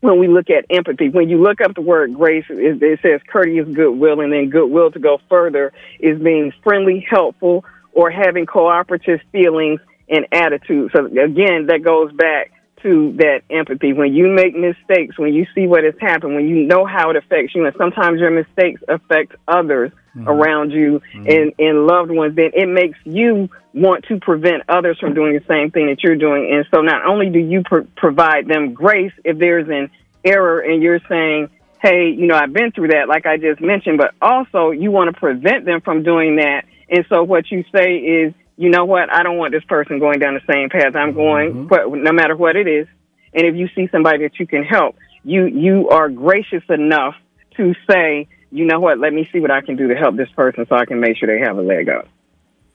[0.00, 1.10] when we look at empathy.
[1.10, 4.90] When you look up the word grace, it, it says courteous goodwill, and then goodwill
[4.92, 7.62] to go further is being friendly, helpful
[7.94, 10.92] or having cooperative feelings and attitudes.
[10.94, 13.94] So again, that goes back to that empathy.
[13.94, 17.16] When you make mistakes, when you see what has happened, when you know how it
[17.16, 20.28] affects you, and sometimes your mistakes affect others mm-hmm.
[20.28, 21.26] around you mm-hmm.
[21.26, 25.44] and, and loved ones, then it makes you want to prevent others from doing the
[25.48, 26.52] same thing that you're doing.
[26.52, 29.90] And so not only do you pr- provide them grace if there's an
[30.22, 31.48] error and you're saying,
[31.80, 35.12] hey, you know, I've been through that, like I just mentioned, but also you want
[35.12, 36.64] to prevent them from doing that
[36.94, 39.12] and so what you say is, you know what?
[39.12, 42.02] I don't want this person going down the same path I'm going, mm-hmm.
[42.04, 42.86] no matter what it is.
[43.32, 47.14] And if you see somebody that you can help, you you are gracious enough
[47.56, 49.00] to say, you know what?
[49.00, 51.16] Let me see what I can do to help this person, so I can make
[51.16, 52.06] sure they have a leg up.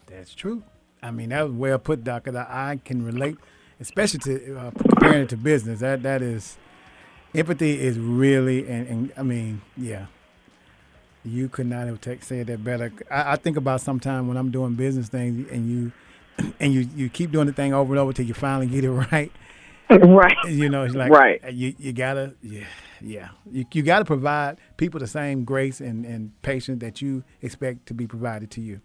[0.08, 0.64] That's true.
[1.02, 2.38] I mean, that was well put, Doctor.
[2.38, 3.38] I can relate,
[3.80, 5.80] especially to uh, comparing it to business.
[5.80, 6.58] That that is
[7.34, 10.08] empathy is really, and, and I mean, yeah,
[11.24, 12.92] you could not have said that better.
[13.12, 15.92] I, I think about sometimes when I'm doing business things and you
[16.60, 18.92] and you, you keep doing the thing over and over till you finally get it
[19.12, 19.32] right.
[19.90, 20.38] Right.
[20.48, 21.42] You know, it's like right.
[21.52, 22.66] You you gotta yeah
[23.02, 27.88] yeah you you gotta provide people the same grace and, and patience that you expect
[27.88, 28.82] to be provided to you.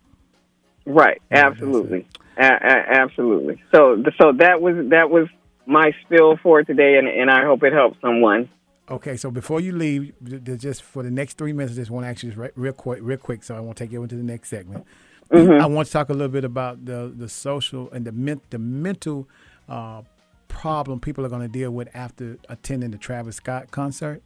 [0.87, 1.20] Right.
[1.30, 2.07] Yeah, absolutely.
[2.39, 3.62] A- a- absolutely.
[3.74, 5.28] So so that was that was
[5.66, 8.49] my spill for today, and and I hope it helps someone.
[8.91, 10.12] Okay, so before you leave,
[10.59, 13.16] just for the next three minutes, I just want to ask you real quick, real
[13.16, 14.85] quick, so I won't take you into the next segment.
[15.32, 15.62] Mm-hmm.
[15.62, 18.59] I want to talk a little bit about the the social and the men, the
[18.59, 19.26] mental
[19.70, 20.03] uh,
[20.49, 24.22] problem people are going to deal with after attending the Travis Scott concert.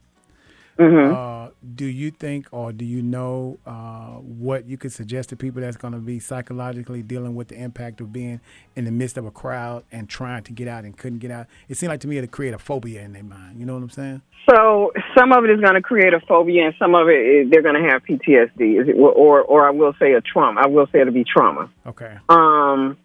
[0.79, 1.13] Mm-hmm.
[1.13, 5.61] Uh, do you think, or do you know uh, what you could suggest to people
[5.61, 8.39] that's going to be psychologically dealing with the impact of being
[8.77, 11.47] in the midst of a crowd and trying to get out and couldn't get out?
[11.67, 13.59] It seemed like to me it create a phobia in their mind.
[13.59, 14.21] You know what I'm saying?
[14.49, 17.61] So some of it is going to create a phobia, and some of it they're
[17.61, 20.61] going to have PTSD, or or I will say a trauma.
[20.63, 21.69] I will say it'll be trauma.
[21.85, 22.17] Okay.
[22.29, 22.97] Um.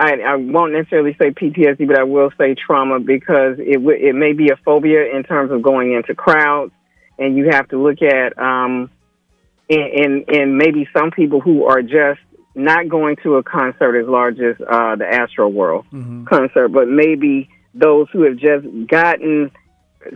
[0.00, 4.14] I, I won't necessarily say PTSD, but I will say trauma because it w- it
[4.14, 6.70] may be a phobia in terms of going into crowds
[7.18, 8.90] and you have to look at um,
[9.70, 12.20] and, and, maybe some people who are just
[12.54, 16.24] not going to a concert as large as uh, the Astroworld mm-hmm.
[16.24, 19.50] concert, but maybe those who have just gotten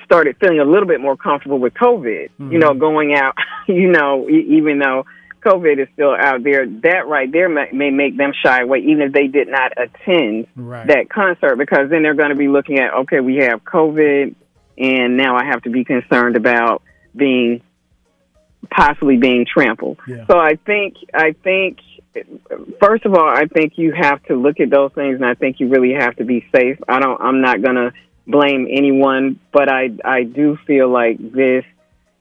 [0.04, 2.30] started feeling a little bit more comfortable with COVID.
[2.30, 2.52] Mm-hmm.
[2.52, 3.36] You know, going out.
[3.68, 5.06] You know, even though
[5.42, 9.02] COVID is still out there, that right there may, may make them shy away, even
[9.02, 10.84] if they did not attend right.
[10.88, 14.34] that concert, because then they're going to be looking at, okay, we have COVID,
[14.76, 16.82] and now I have to be concerned about
[17.14, 17.62] being
[18.70, 19.98] possibly being trampled.
[20.06, 20.26] Yeah.
[20.26, 21.78] So I think I think
[22.80, 25.60] first of all, I think you have to look at those things, and I think
[25.60, 26.78] you really have to be safe.
[26.88, 27.20] I don't.
[27.20, 27.92] I'm not gonna
[28.26, 31.64] blame anyone, but I I do feel like this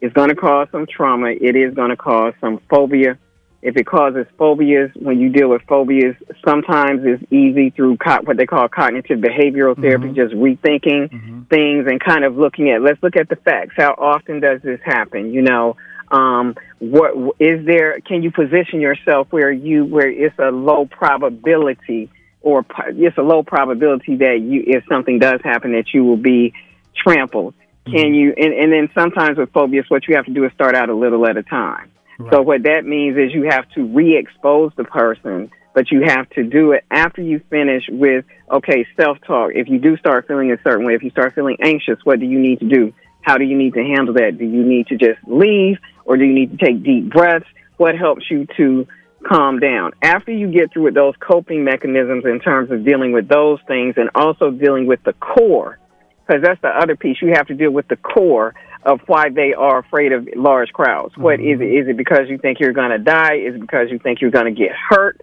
[0.02, 1.28] is going to cause some trauma.
[1.30, 3.20] It is going to cause some phobia.
[3.62, 8.38] If it causes phobias, when you deal with phobias, sometimes it's easy through co- what
[8.38, 10.16] they call cognitive behavioral therapy, mm-hmm.
[10.16, 11.42] just rethinking mm-hmm.
[11.44, 13.76] things and kind of looking at, let's look at the facts.
[13.78, 15.32] How often does this happen?
[15.32, 15.76] You know,
[16.10, 18.00] um, what is there?
[18.02, 22.10] Can you position yourself where you, where it's a low probability
[22.42, 26.54] or it's a low probability that you, if something does happen, that you will be
[26.96, 27.54] trampled,
[27.86, 28.34] can you?
[28.36, 30.96] And, and then sometimes with phobias, what you have to do is start out a
[30.96, 31.92] little at a time.
[32.24, 32.34] Right.
[32.34, 36.44] So what that means is you have to re-expose the person, but you have to
[36.44, 39.52] do it after you finish with okay self-talk.
[39.56, 42.26] If you do start feeling a certain way, if you start feeling anxious, what do
[42.26, 42.94] you need to do?
[43.22, 44.38] How do you need to handle that?
[44.38, 47.46] Do you need to just leave, or do you need to take deep breaths?
[47.78, 48.88] What helps you to
[49.28, 49.92] calm down.
[50.02, 53.96] After you get through with those coping mechanisms in terms of dealing with those things
[53.98, 55.80] and also dealing with the core,
[56.26, 57.18] because that's the other piece.
[57.22, 58.54] You have to deal with the core
[58.84, 61.14] of why they are afraid of large crowds.
[61.14, 61.24] Mm-hmm.
[61.24, 61.66] What is it?
[61.66, 63.36] Is it because you think you're going to die?
[63.36, 65.20] Is it because you think you're going to get hurt?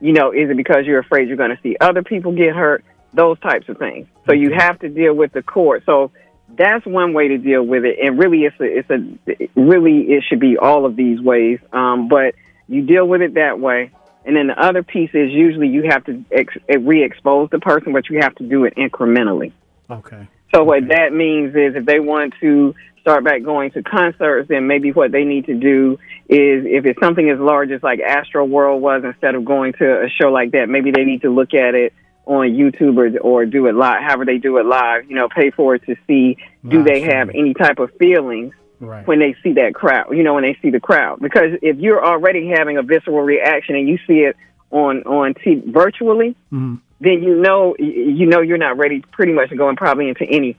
[0.00, 2.84] You know, is it because you're afraid you're going to see other people get hurt?
[3.14, 4.06] Those types of things.
[4.26, 5.80] So you have to deal with the core.
[5.86, 6.10] So
[6.58, 7.98] that's one way to deal with it.
[8.02, 11.58] And really, it's a, it's a, really, it should be all of these ways.
[11.72, 12.34] Um, but
[12.68, 13.90] you deal with it that way.
[14.26, 18.10] And then the other piece is usually you have to ex- re-expose the person, but
[18.10, 19.52] you have to do it incrementally.
[19.88, 20.26] Okay.
[20.54, 22.74] So what that means is if they want to
[23.06, 25.92] start back going to concerts, then maybe what they need to do
[26.28, 30.02] is if it's something as large as like Astro World was, instead of going to
[30.02, 31.92] a show like that, maybe they need to look at it
[32.24, 35.52] on YouTube or, or do it live, however they do it live, you know, pay
[35.52, 36.36] for it to see
[36.66, 39.06] do they have any type of feelings right.
[39.06, 41.20] when they see that crowd, you know, when they see the crowd.
[41.20, 44.36] Because if you're already having a visceral reaction and you see it
[44.72, 46.74] on on TV virtually, mm-hmm.
[46.98, 50.56] then you know you know you're not ready pretty much going probably into any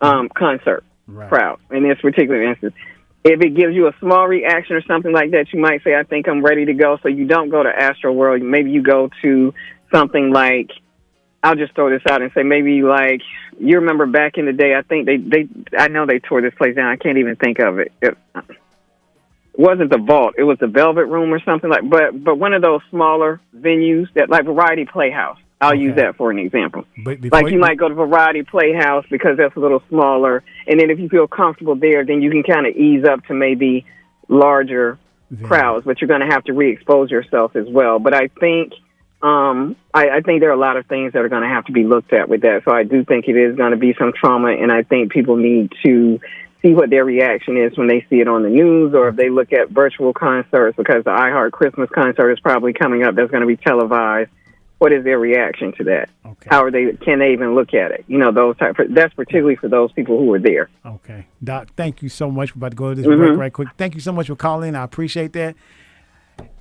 [0.00, 1.28] um, concert right.
[1.28, 2.74] crowd in this particular instance.
[3.24, 6.04] If it gives you a small reaction or something like that, you might say, "I
[6.04, 8.42] think I'm ready to go." So you don't go to Astro World.
[8.42, 9.52] Maybe you go to
[9.92, 10.70] something like
[11.42, 13.22] I'll just throw this out and say maybe like
[13.58, 14.74] you remember back in the day.
[14.74, 16.86] I think they they I know they tore this place down.
[16.86, 17.92] I can't even think of it.
[18.02, 18.16] It
[19.54, 20.34] wasn't the vault.
[20.36, 21.88] It was the Velvet Room or something like.
[21.88, 25.38] But but one of those smaller venues that like Variety Playhouse.
[25.60, 25.80] I'll okay.
[25.80, 26.84] use that for an example.
[27.04, 30.90] like you, you might go to Variety Playhouse because that's a little smaller, and then
[30.90, 33.84] if you feel comfortable there, then you can kind of ease up to maybe
[34.28, 34.98] larger
[35.42, 35.84] crowds.
[35.84, 37.98] But you're going to have to re-expose yourself as well.
[37.98, 38.72] But I think
[39.20, 41.64] um, I, I think there are a lot of things that are going to have
[41.66, 42.62] to be looked at with that.
[42.64, 45.36] So I do think it is going to be some trauma, and I think people
[45.36, 46.20] need to
[46.62, 49.30] see what their reaction is when they see it on the news or if they
[49.30, 53.42] look at virtual concerts because the iHeart Christmas concert is probably coming up that's going
[53.42, 54.30] to be televised.
[54.78, 56.08] What is their reaction to that?
[56.24, 56.48] Okay.
[56.48, 56.92] How are they?
[57.04, 58.04] Can they even look at it?
[58.06, 58.78] You know, those type.
[58.78, 60.70] Of, that's particularly for those people who are there.
[60.86, 61.70] Okay, Doc.
[61.76, 62.54] Thank you so much.
[62.54, 63.18] We're about to go to this mm-hmm.
[63.18, 63.68] break right quick.
[63.76, 64.76] Thank you so much for calling.
[64.76, 65.56] I appreciate that.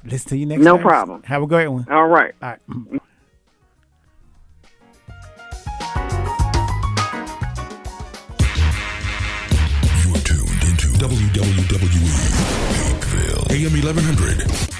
[0.04, 0.64] Listen to you next.
[0.64, 0.76] Time.
[0.76, 1.22] No problem.
[1.24, 1.86] Have a great one.
[1.92, 2.34] All right.
[2.42, 2.60] All right.
[10.06, 12.18] You're tuned into WWWE
[12.74, 14.77] Hapeville, AM 1100.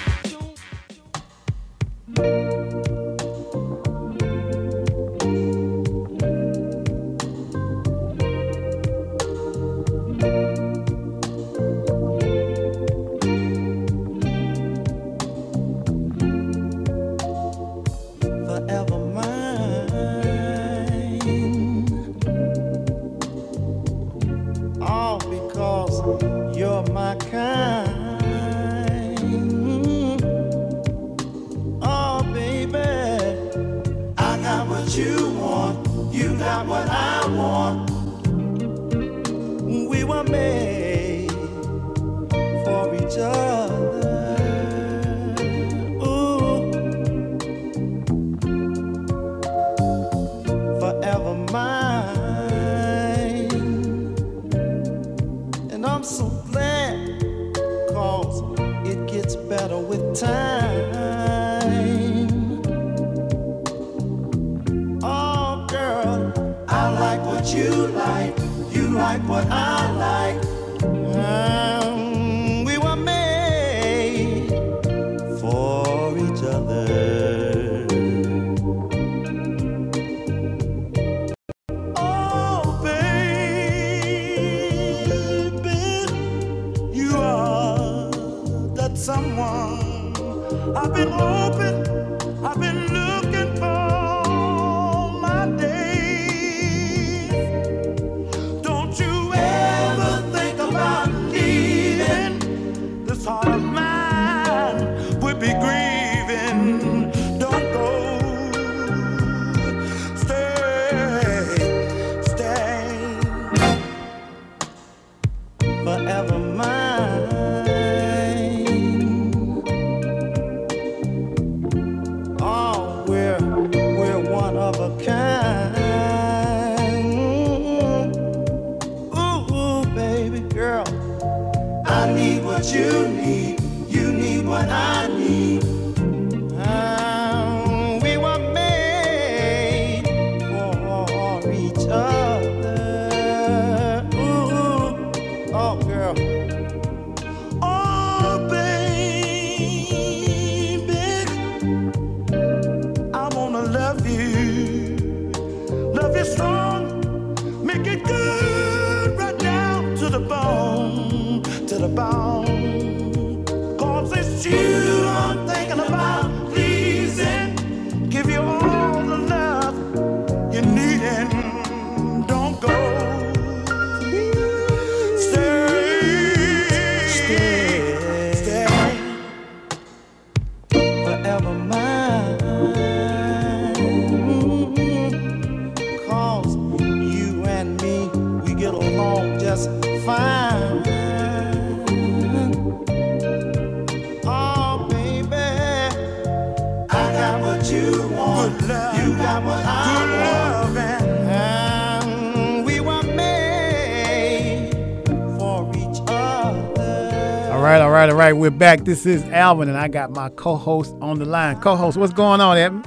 [207.98, 208.34] Right, all right, all right.
[208.34, 208.82] We're back.
[208.82, 211.60] This is Alvin, and I got my co-host on the line.
[211.62, 212.84] Co-host, what's going on, Evan?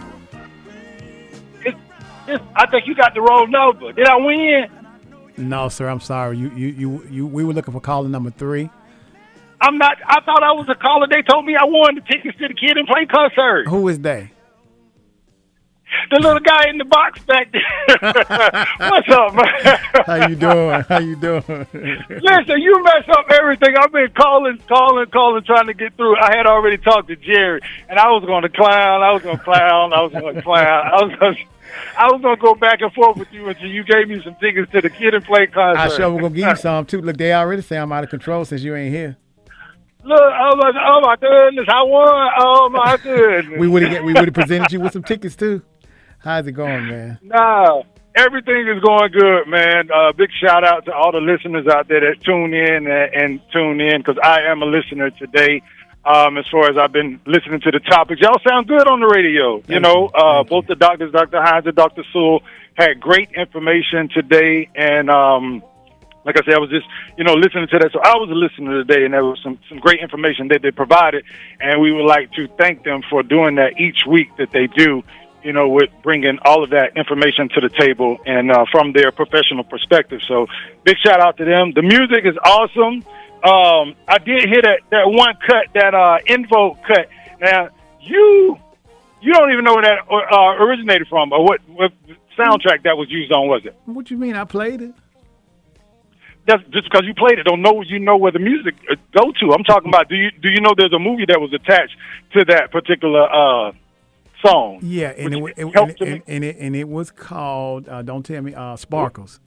[2.55, 3.93] I think you got the wrong number.
[3.93, 4.69] Did I win?
[5.37, 5.89] No, sir.
[5.89, 6.39] I'm sorry.
[6.39, 7.27] You, you, you, you.
[7.27, 8.71] We were looking for caller number three.
[9.61, 9.97] I'm not.
[10.07, 11.09] I thought I was a caller.
[11.11, 13.67] They told me I won the tickets to the Kid and Play concert.
[13.67, 14.31] Who is they?
[16.11, 17.63] The little guy in the box back there.
[18.91, 19.79] What's up, man?
[20.07, 20.81] How you doing?
[20.89, 21.45] How you doing?
[21.47, 23.77] Listen, you mess up everything.
[23.79, 26.17] I've been calling, calling, calling, trying to get through.
[26.17, 29.03] I had already talked to Jerry, and I was going to clown.
[29.03, 29.93] I was going to clown.
[29.93, 30.87] I was going to clown.
[30.87, 31.37] I was going.
[31.37, 31.43] to
[31.97, 34.73] I was gonna go back and forth with you until you gave me some tickets
[34.73, 35.79] to the Kid and Play concert.
[35.79, 37.01] I sure was gonna give you some too.
[37.01, 39.17] Look, they already say I'm out of control since you ain't here.
[40.03, 42.31] Look, oh my, oh my goodness, I won!
[42.39, 43.59] Oh my goodness.
[43.59, 45.63] we would have we would have presented you with some tickets too.
[46.23, 47.19] How's it going, man?
[47.23, 47.83] Nah,
[48.15, 49.89] everything is going good, man.
[49.91, 53.41] Uh, big shout out to all the listeners out there that tune in and, and
[53.53, 55.63] tune in because I am a listener today.
[56.03, 59.07] Um, as far as I've been listening to the topics, y'all sound good on the
[59.07, 59.57] radio.
[59.57, 60.15] you Thank know, you.
[60.15, 61.43] uh, Thank both the doctors, Dr.
[61.43, 62.05] Hines and Dr.
[62.11, 62.41] Sewell,
[62.75, 65.63] had great information today, and um,
[66.25, 66.87] like I said, I was just
[67.19, 67.91] you know listening to that.
[67.93, 70.71] So I was a listener today, and there was some some great information that they
[70.71, 71.23] provided,
[71.61, 75.03] and we would like to thank them for doing that each week that they do.
[75.43, 79.11] You know, with bringing all of that information to the table and uh, from their
[79.11, 80.21] professional perspective.
[80.29, 80.47] So,
[80.85, 81.73] big shout out to them.
[81.75, 83.05] The music is awesome.
[83.43, 87.09] Um, I did hear that that one cut, that uh, En Vogue cut.
[87.41, 87.71] Now,
[88.01, 88.59] you
[89.23, 91.93] you don't even know where that uh, originated from, or what, what
[92.39, 93.49] soundtrack that was used on.
[93.49, 93.75] Was it?
[93.87, 94.37] What you mean?
[94.37, 94.95] I played it.
[96.47, 97.45] That's just because you played it.
[97.45, 99.53] Don't know you know where the music uh, go to.
[99.53, 100.09] I'm talking about.
[100.09, 101.97] Do you do you know there's a movie that was attached
[102.33, 103.73] to that particular uh,
[104.45, 104.81] song?
[104.83, 107.89] Yeah, and it, Which it, helped and, and, and it and it was called.
[107.89, 108.55] Uh, don't tell me.
[108.55, 109.41] Uh, Sparkles.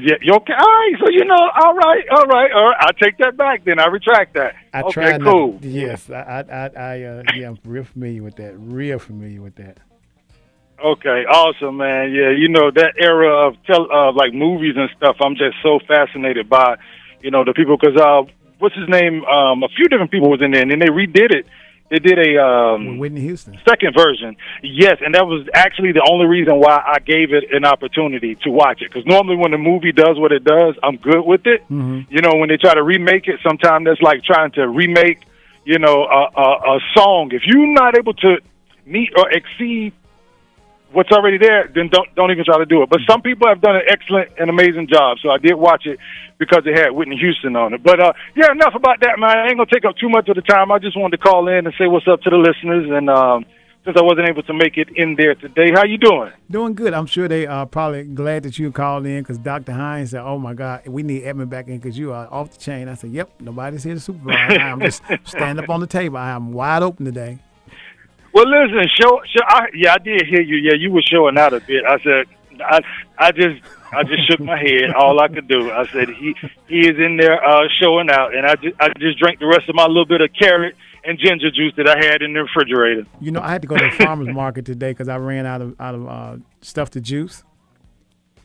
[0.00, 0.52] Yeah, you okay?
[0.52, 0.92] All right.
[1.00, 2.76] So you know, all right, all right, all right.
[2.78, 3.64] I take that back.
[3.64, 4.54] Then I retract that.
[4.72, 5.22] I okay, tried.
[5.22, 5.54] cool.
[5.54, 8.54] Not, yes, I, I, I, I uh, yeah, I'm real familiar with that.
[8.58, 9.78] Real familiar with that.
[10.84, 12.12] Okay, awesome, man.
[12.12, 15.16] Yeah, you know that era of tel- uh, like movies and stuff.
[15.20, 16.76] I'm just so fascinated by,
[17.20, 18.22] you know, the people because uh,
[18.58, 19.24] what's his name?
[19.24, 21.46] Um, a few different people was in there, and then they redid it.
[21.90, 23.58] They did a um, Whitney Houston.
[23.66, 24.36] second version.
[24.62, 28.50] Yes, and that was actually the only reason why I gave it an opportunity to
[28.50, 28.92] watch it.
[28.92, 31.62] Because normally when the movie does what it does, I'm good with it.
[31.62, 32.12] Mm-hmm.
[32.12, 35.20] You know, when they try to remake it, sometimes that's like trying to remake,
[35.64, 37.30] you know, a, a, a song.
[37.32, 38.36] If you're not able to
[38.84, 39.94] meet or exceed
[40.92, 42.90] what's already there, then don't don't even try to do it.
[42.90, 45.18] But some people have done an excellent and amazing job.
[45.22, 45.98] So I did watch it
[46.38, 47.82] because it had Whitney Houston on it.
[47.82, 49.36] But uh, yeah, enough about that, man.
[49.36, 50.72] I ain't gonna take up too much of the time.
[50.72, 52.88] I just wanted to call in and say what's up to the listeners.
[52.90, 53.44] And um,
[53.84, 56.30] since I wasn't able to make it in there today, how you doing?
[56.50, 56.92] Doing good.
[56.92, 59.72] I'm sure they are probably glad that you called in because Dr.
[59.72, 62.58] Hines said, "Oh my God, we need Edmund back in because you are off the
[62.58, 64.58] chain." I said, "Yep, nobody's here to supervise.
[64.58, 66.18] I'm just stand up on the table.
[66.18, 67.38] I am wide open today."
[68.38, 70.58] Well, listen, show, show I, yeah, I did hear you.
[70.58, 71.84] Yeah, you were showing out a bit.
[71.84, 72.26] I said,
[72.60, 72.80] I,
[73.18, 73.60] I just,
[73.90, 74.94] I just shook my head.
[74.94, 76.36] All I could do, I said, he,
[76.68, 79.68] he is in there uh, showing out, and I just, I just drank the rest
[79.68, 83.06] of my little bit of carrot and ginger juice that I had in the refrigerator.
[83.20, 85.60] You know, I had to go to the farmers market today because I ran out
[85.60, 87.42] of out of uh, stuff to juice.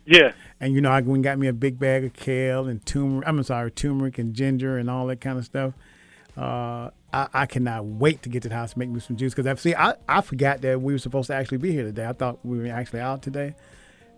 [0.07, 0.31] Yeah.
[0.59, 3.27] And you know, I went and got me a big bag of kale and turmeric.
[3.27, 5.73] I'm sorry, turmeric and ginger and all that kind of stuff.
[6.35, 9.33] Uh, I, I cannot wait to get to the house and make me some juice
[9.33, 12.05] because I see I, I forgot that we were supposed to actually be here today.
[12.05, 13.53] I thought we were actually out today,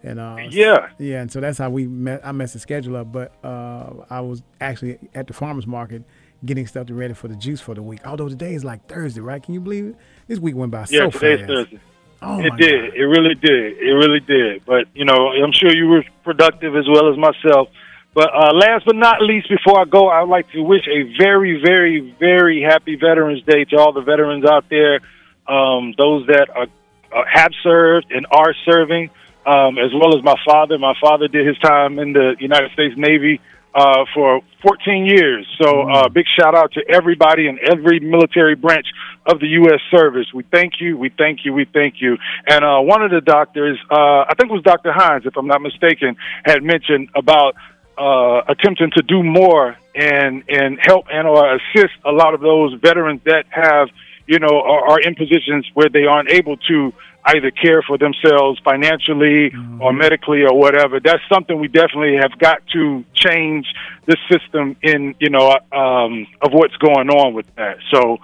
[0.02, 2.26] And uh, yeah, yeah, and so that's how we met.
[2.26, 6.04] I messed the schedule up, but uh, I was actually at the farmers market
[6.46, 8.06] getting stuff ready for the juice for the week.
[8.06, 9.41] Although today is like Thursday, right?
[9.41, 9.96] Can you believe it?
[10.28, 11.52] This week went by yeah, so today's fast.
[11.52, 11.80] Thursday.
[12.22, 12.93] Oh it did.
[12.96, 13.78] It really did.
[13.78, 14.66] It really did.
[14.66, 17.68] But you know, I'm sure you were productive as well as myself.
[18.16, 21.61] But uh, last but not least, before I go, I'd like to wish a very,
[21.61, 25.01] very, very happy Veterans Day to all the veterans out there,
[25.47, 26.68] um, those that are,
[27.13, 29.09] uh, have served and are serving,
[29.45, 30.78] um, as well as my father.
[30.80, 33.41] My father did his time in the United States Navy
[33.76, 35.45] uh, for 14 years.
[35.61, 38.88] So, uh, big shout out to everybody in every military branch
[39.26, 39.82] of the U.S.
[39.91, 40.28] service.
[40.34, 40.97] We thank you.
[40.97, 41.51] We thank you.
[41.51, 42.18] We thank you.
[42.47, 44.93] And uh, one of the doctors, uh, I think it was Dr.
[44.93, 47.55] Hines, if I'm not mistaken, had mentioned about
[47.98, 52.74] uh, attempting to do more and and help and or assist a lot of those
[52.82, 53.89] veterans that have
[54.28, 56.93] you know are, are in positions where they aren't able to
[57.28, 61.00] either care for themselves financially or medically or whatever.
[61.00, 63.66] That's something we definitely have got to change
[64.05, 67.78] the system in you know um, of what's going on with that.
[67.92, 68.20] So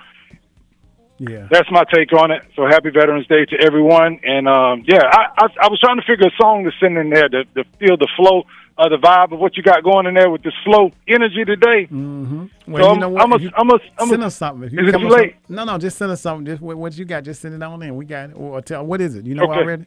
[1.17, 1.47] Yeah.
[1.51, 2.43] that's my take on it.
[2.55, 4.19] So happy Veterans Day to everyone.
[4.23, 7.09] And um, yeah, I, I, I was trying to figure a song to send in
[7.11, 8.43] there to, to feel the flow
[8.81, 11.85] of the vibe of what you got going in there with the slow energy today.
[11.91, 12.45] Mm-hmm.
[12.45, 13.21] So Well, I'm, you know what?
[13.23, 14.67] I'm a, you I'm a, I'm send a, us something.
[14.67, 15.35] If you is it too late?
[15.47, 16.45] some- no, no, just send us something.
[16.45, 17.95] Just what, what you got, just send it on in.
[17.95, 18.33] We got it.
[18.33, 19.25] Or tell what is it?
[19.25, 19.59] You know Okay.
[19.59, 19.85] already.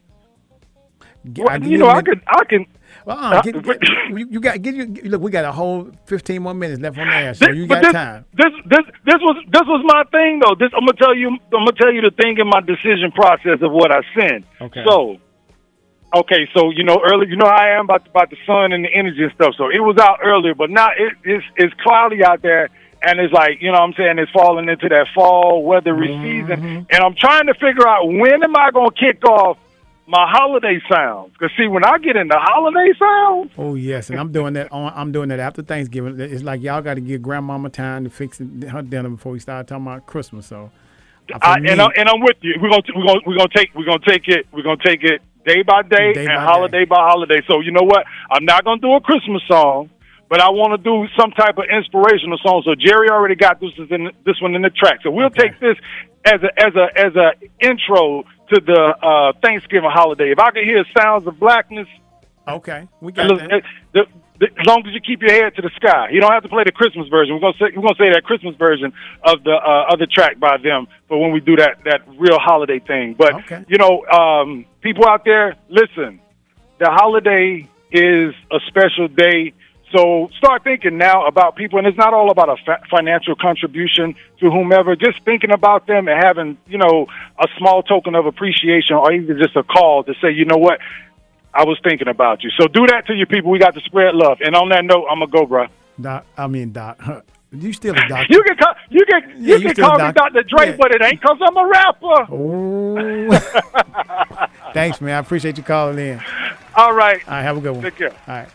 [1.37, 2.65] Well, I you know, I can, I can.
[3.03, 3.77] Well, uh, uh, get, get,
[4.09, 5.21] you, you got get you look.
[5.21, 7.81] We got a whole fifteen more minutes left on the air, so This- you got
[7.81, 8.25] this, time.
[8.37, 10.53] This this this was this was my thing though.
[10.53, 11.29] This I'm gonna tell you.
[11.29, 14.45] I'm gonna tell you the thing in my decision process of what I send.
[14.61, 14.83] Okay.
[14.87, 15.17] So,
[16.15, 18.83] okay, so you know early, you know how I am about about the sun and
[18.85, 19.53] the energy and stuff.
[19.57, 22.69] So it was out earlier, but now it, it's it's cloudy out there.
[23.07, 26.23] And it's like, you know what I'm saying, it's falling into that fall weathery Mm-hmm.
[26.23, 26.87] season.
[26.89, 29.59] And I'm trying to figure out when am I going to kick off
[30.07, 31.31] my holiday sounds?
[31.33, 34.91] Because, see, when I get into holiday sounds, Oh yes, and I'm doing that on.
[34.95, 36.19] I'm doing that after Thanksgiving.
[36.19, 39.67] It's like y'all got to give Grandmama time to fix her dinner before we start
[39.67, 40.47] talking about Christmas.
[40.47, 40.71] So,
[41.41, 42.55] I, me- and I'm and I'm with you.
[42.59, 45.21] We're gonna we're gonna we're gonna take we're gonna take it we're gonna take it
[45.45, 47.41] day by day, Day and by holiday by holiday.
[47.47, 48.05] So you know what?
[48.31, 49.89] I'm not gonna do a Christmas song,
[50.29, 52.63] but I want to do some type of inspirational song.
[52.65, 54.99] So Jerry already got this is in this one in the track.
[55.03, 55.77] So we'll take this
[56.25, 57.31] as a as a as a
[57.65, 60.31] intro to the uh, Thanksgiving holiday.
[60.31, 61.87] If I can hear sounds of blackness,
[62.47, 63.61] okay, we got the,
[63.93, 64.01] the,
[64.41, 66.63] as long as you keep your head to the sky, you don't have to play
[66.65, 67.35] the Christmas version.
[67.35, 68.93] We're gonna say we're gonna say that Christmas version
[69.23, 72.79] of the uh, other track by them for when we do that that real holiday
[72.79, 73.15] thing.
[73.17, 73.33] But
[73.69, 76.19] you know, um, people out there, listen,
[76.79, 79.53] the holiday is a special day.
[79.95, 84.15] So start thinking now about people, and it's not all about a fa- financial contribution
[84.41, 84.95] to whomever.
[84.97, 87.07] Just thinking about them and having, you know,
[87.39, 90.79] a small token of appreciation, or even just a call to say, you know what,
[91.55, 92.49] I was thinking about you.
[92.59, 93.49] So do that to your people.
[93.49, 94.39] We got to spread love.
[94.41, 95.67] And on that note, I'm gonna go, bro.
[95.99, 96.99] Doc, I mean Doc,
[97.51, 98.25] you still a doctor.
[98.33, 100.43] You can call you can Yeah, you you can call me doc- Dr.
[100.43, 100.75] Dre, yeah.
[100.77, 102.25] but it ain't cause I'm a rapper.
[104.73, 105.15] Thanks, man.
[105.15, 106.19] I appreciate you calling in.
[106.75, 107.25] All right.
[107.27, 107.81] All right, have a good one.
[107.83, 108.11] Take care.
[108.11, 108.49] All right.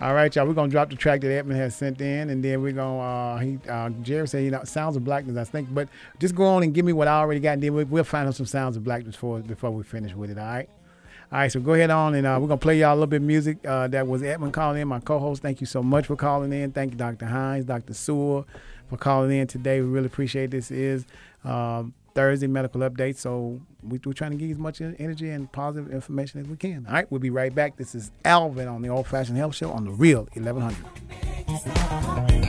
[0.00, 0.46] All right, y'all.
[0.46, 3.00] We're gonna drop the track that Edmund has sent in, and then we're gonna.
[3.00, 5.36] Uh, he, uh, Jerry said, you know, sounds of blackness.
[5.36, 5.88] I think, but
[6.20, 8.28] just go on and give me what I already got, and then we, we'll find
[8.28, 10.38] out some sounds of blackness for before we finish with it.
[10.38, 10.68] All right.
[11.30, 13.16] All right, so go ahead on, and uh, we're gonna play y'all a little bit
[13.16, 13.58] of music.
[13.66, 15.42] Uh, that was Edmund calling in, my co-host.
[15.42, 16.72] Thank you so much for calling in.
[16.72, 17.26] Thank you, Dr.
[17.26, 17.92] Hines, Dr.
[17.92, 18.46] Sewell,
[18.88, 19.82] for calling in today.
[19.82, 20.70] We really appreciate this.
[20.70, 21.04] Is
[21.44, 25.92] um, Thursday medical update, so we, we're trying to give as much energy and positive
[25.92, 26.86] information as we can.
[26.86, 27.76] All right, we'll be right back.
[27.76, 32.47] This is Alvin on the Old Fashioned Health Show on the Real 1100.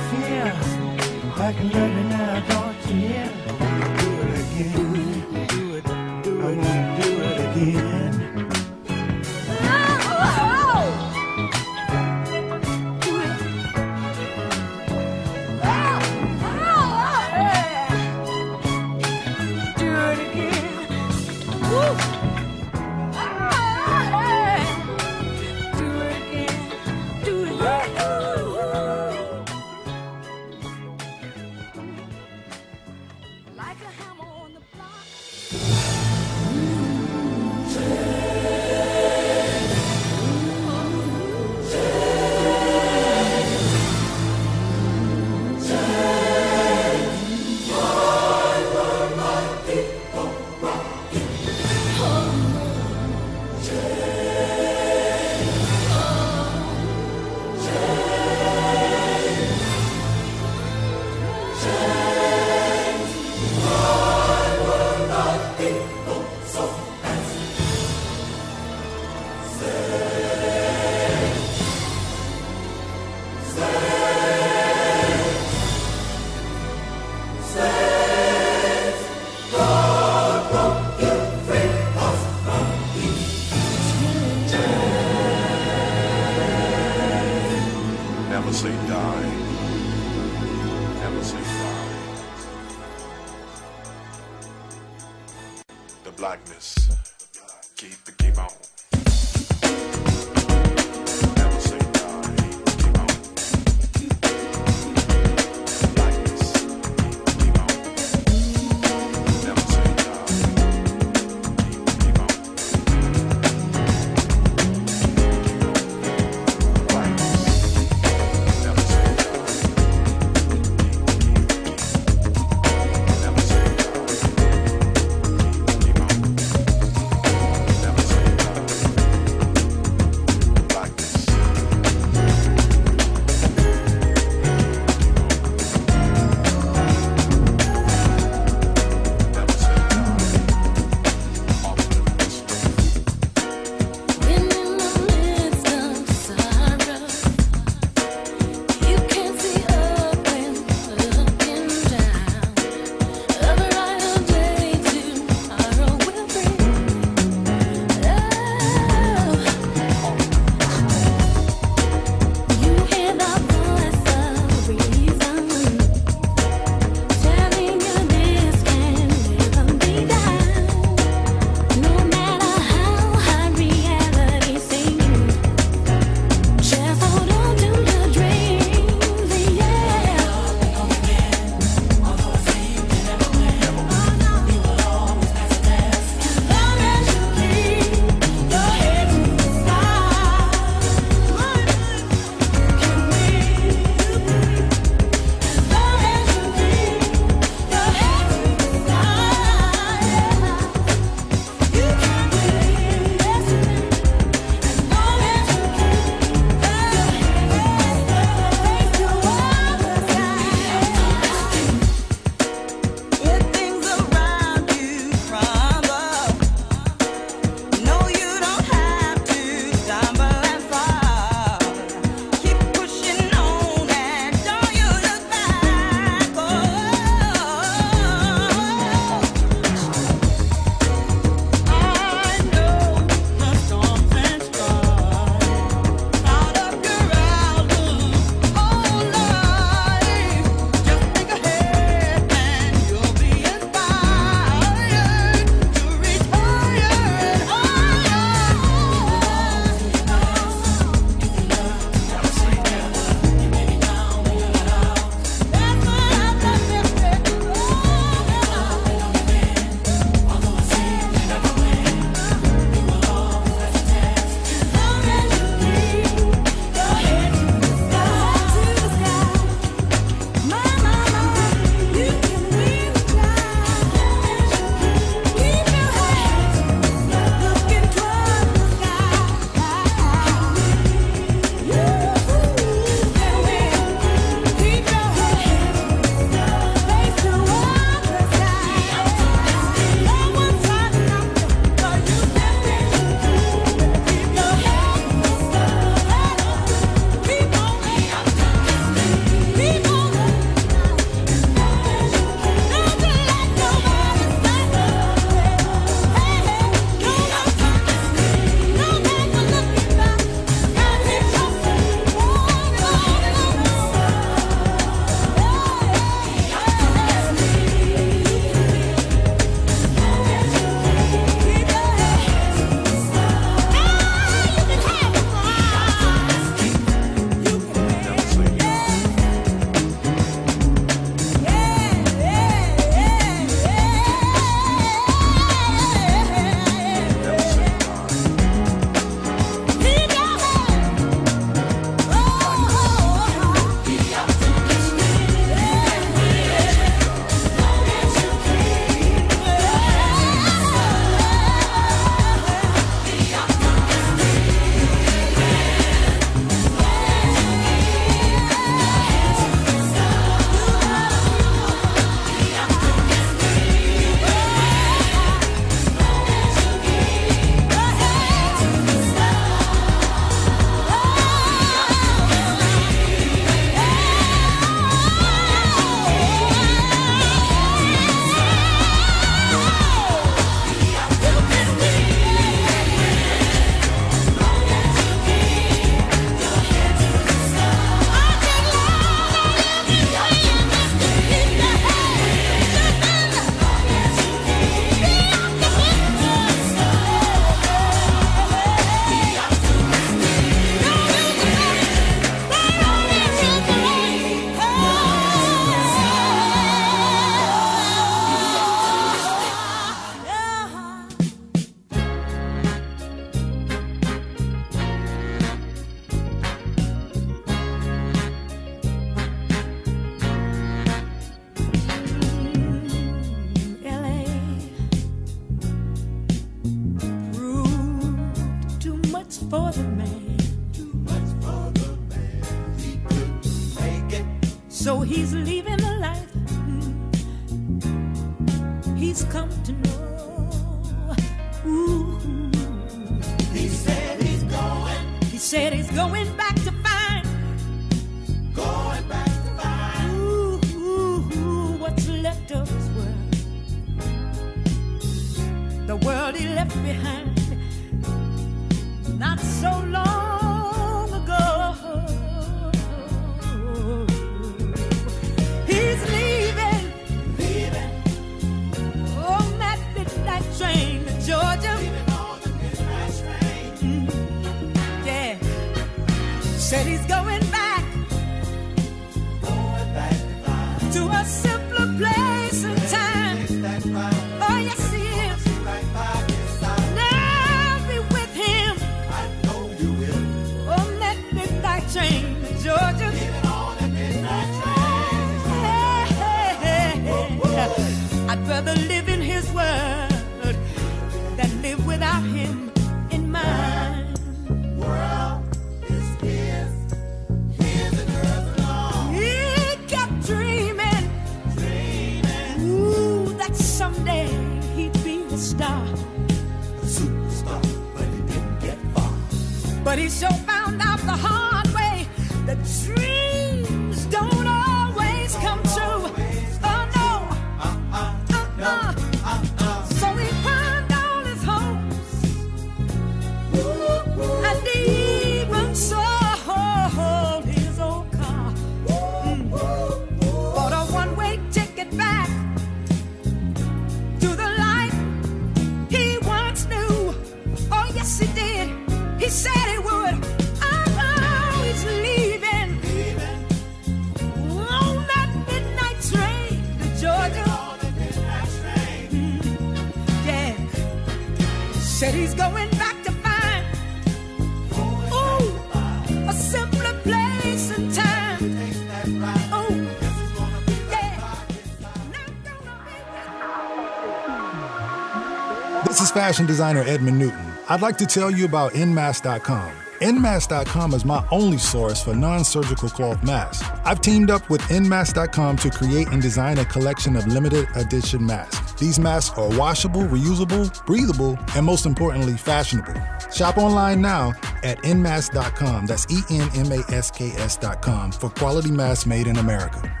[576.31, 577.45] Fashion designer Edmund Newton.
[577.67, 579.69] I'd like to tell you about Nmask.com.
[579.99, 583.67] Nmask.com is my only source for non surgical cloth masks.
[583.83, 588.71] I've teamed up with Nmask.com to create and design a collection of limited edition masks.
[588.79, 592.95] These masks are washable, reusable, breathable, and most importantly, fashionable.
[593.29, 594.29] Shop online now
[594.63, 595.85] at Nmask.com.
[595.85, 600.00] That's E N M A S K S.com for quality masks made in America.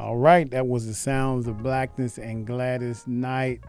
[0.00, 3.60] All right, that was the sounds of blackness and Gladys Knight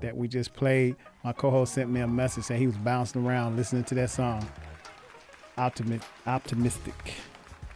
[0.00, 0.94] that we just played.
[1.24, 4.48] My co-host sent me a message saying he was bouncing around listening to that song.
[5.58, 7.14] Optimi- optimistic.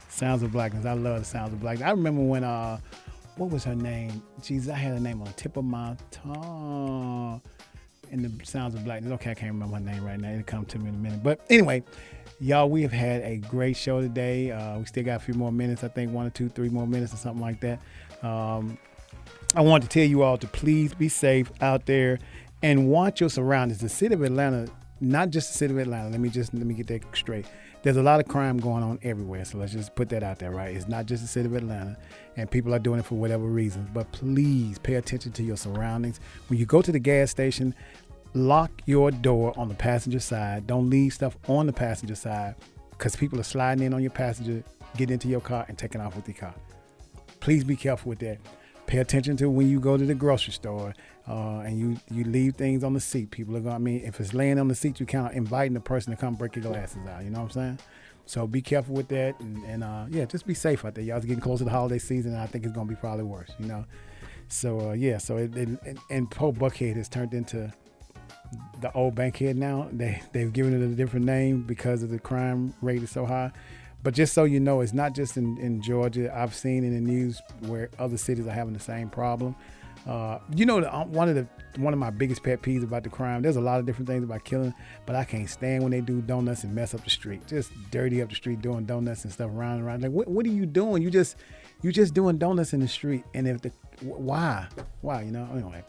[0.08, 0.86] Sounds of Blackness.
[0.86, 1.84] I love the Sounds of Blackness.
[1.84, 2.78] I remember when uh
[3.34, 4.22] what was her name?
[4.40, 7.42] Jesus, I had her name on the tip of my tongue.
[8.12, 9.14] And the Sounds of Blackness.
[9.14, 10.30] Okay, I can't remember her name right now.
[10.30, 11.24] It'll come to me in a minute.
[11.24, 11.82] But anyway,
[12.40, 14.50] y'all, we have had a great show today.
[14.50, 15.84] Uh, we still got a few more minutes.
[15.84, 17.80] I think one or two, three more minutes or something like that.
[18.22, 18.78] Um,
[19.54, 22.18] I want to tell you all to please be safe out there
[22.62, 23.80] and watch your surroundings.
[23.80, 24.68] The city of Atlanta,
[25.00, 26.10] not just the city of Atlanta.
[26.10, 27.46] Let me just let me get that straight.
[27.82, 30.50] There's a lot of crime going on everywhere, so let's just put that out there,
[30.50, 30.74] right?
[30.74, 31.96] It's not just the city of Atlanta,
[32.36, 33.88] and people are doing it for whatever reasons.
[33.94, 36.18] But please pay attention to your surroundings.
[36.48, 37.74] When you go to the gas station,
[38.36, 40.66] lock your door on the passenger side.
[40.66, 42.54] Don't leave stuff on the passenger side
[42.90, 44.62] because people are sliding in on your passenger,
[44.96, 46.54] getting into your car, and taking off with your car.
[47.40, 48.38] Please be careful with that.
[48.86, 50.94] Pay attention to when you go to the grocery store
[51.26, 53.30] uh, and you you leave things on the seat.
[53.30, 53.74] People are going.
[53.74, 56.34] I mean, if it's laying on the seat, you count inviting the person to come
[56.34, 57.24] break your glasses out.
[57.24, 57.78] You know what I'm saying?
[58.26, 61.04] So be careful with that, and, and uh, yeah, just be safe out there.
[61.04, 63.24] Y'all's getting close to the holiday season, and I think it's going to be probably
[63.24, 63.50] worse.
[63.58, 63.84] You know.
[64.48, 67.72] So uh, yeah, so it, it, and, and Poe Buckhead has turned into
[68.80, 69.88] the old Bankhead now.
[69.92, 73.52] They they've given it a different name because of the crime rate is so high.
[74.02, 76.32] But just so you know, it's not just in, in Georgia.
[76.32, 79.56] I've seen in the news where other cities are having the same problem.
[80.06, 81.48] Uh, you know, the, one of the
[81.80, 83.42] one of my biggest pet peeves about the crime.
[83.42, 84.72] There's a lot of different things about killing,
[85.04, 87.46] but I can't stand when they do donuts and mess up the street.
[87.48, 90.02] Just dirty up the street doing donuts and stuff around and around.
[90.02, 91.02] Like, what, what are you doing?
[91.02, 91.36] You just
[91.82, 93.24] you just doing donuts in the street.
[93.34, 94.68] And if the why
[95.00, 95.82] why you know anyway.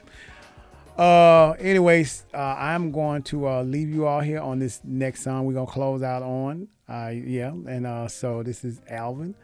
[0.97, 5.45] Uh, anyways, uh, I'm going to uh, leave you all here on this next song
[5.45, 6.67] we're going to close out on.
[6.89, 9.35] Uh, yeah, and uh, so this is Alvin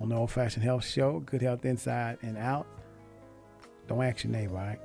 [0.00, 1.20] on the Old Fashioned Health Show.
[1.20, 2.66] Good health inside and out.
[3.86, 4.80] Don't ask your neighbor, all right?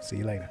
[0.00, 0.50] See you later.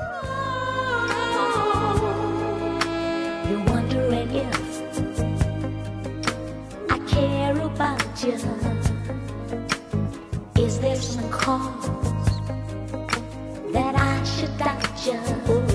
[3.48, 4.80] You're wondering if
[6.90, 8.32] I care about you.
[10.60, 11.97] Is there some cause?
[14.24, 15.67] 是打着。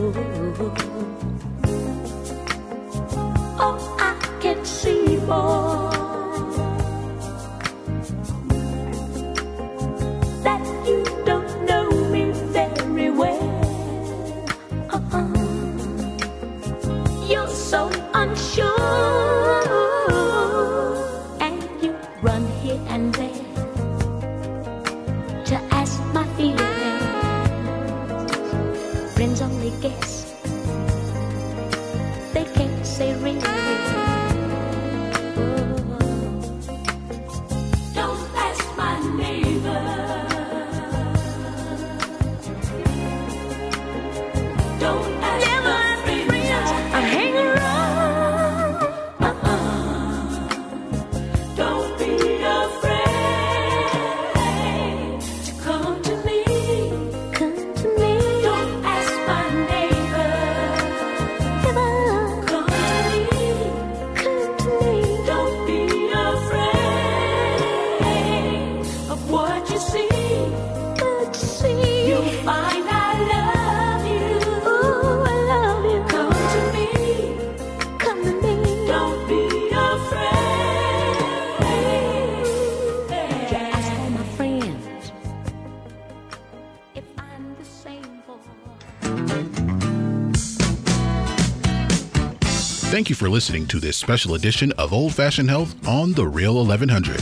[92.93, 96.57] Thank you for listening to this special edition of Old Fashioned Health on The Real
[96.57, 97.19] 1100.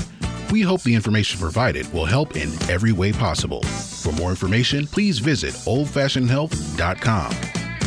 [0.51, 3.61] We hope the information provided will help in every way possible.
[3.63, 7.35] For more information, please visit oldfashionedhealth.com.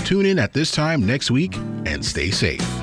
[0.06, 2.73] Tune in at this time next week and stay safe.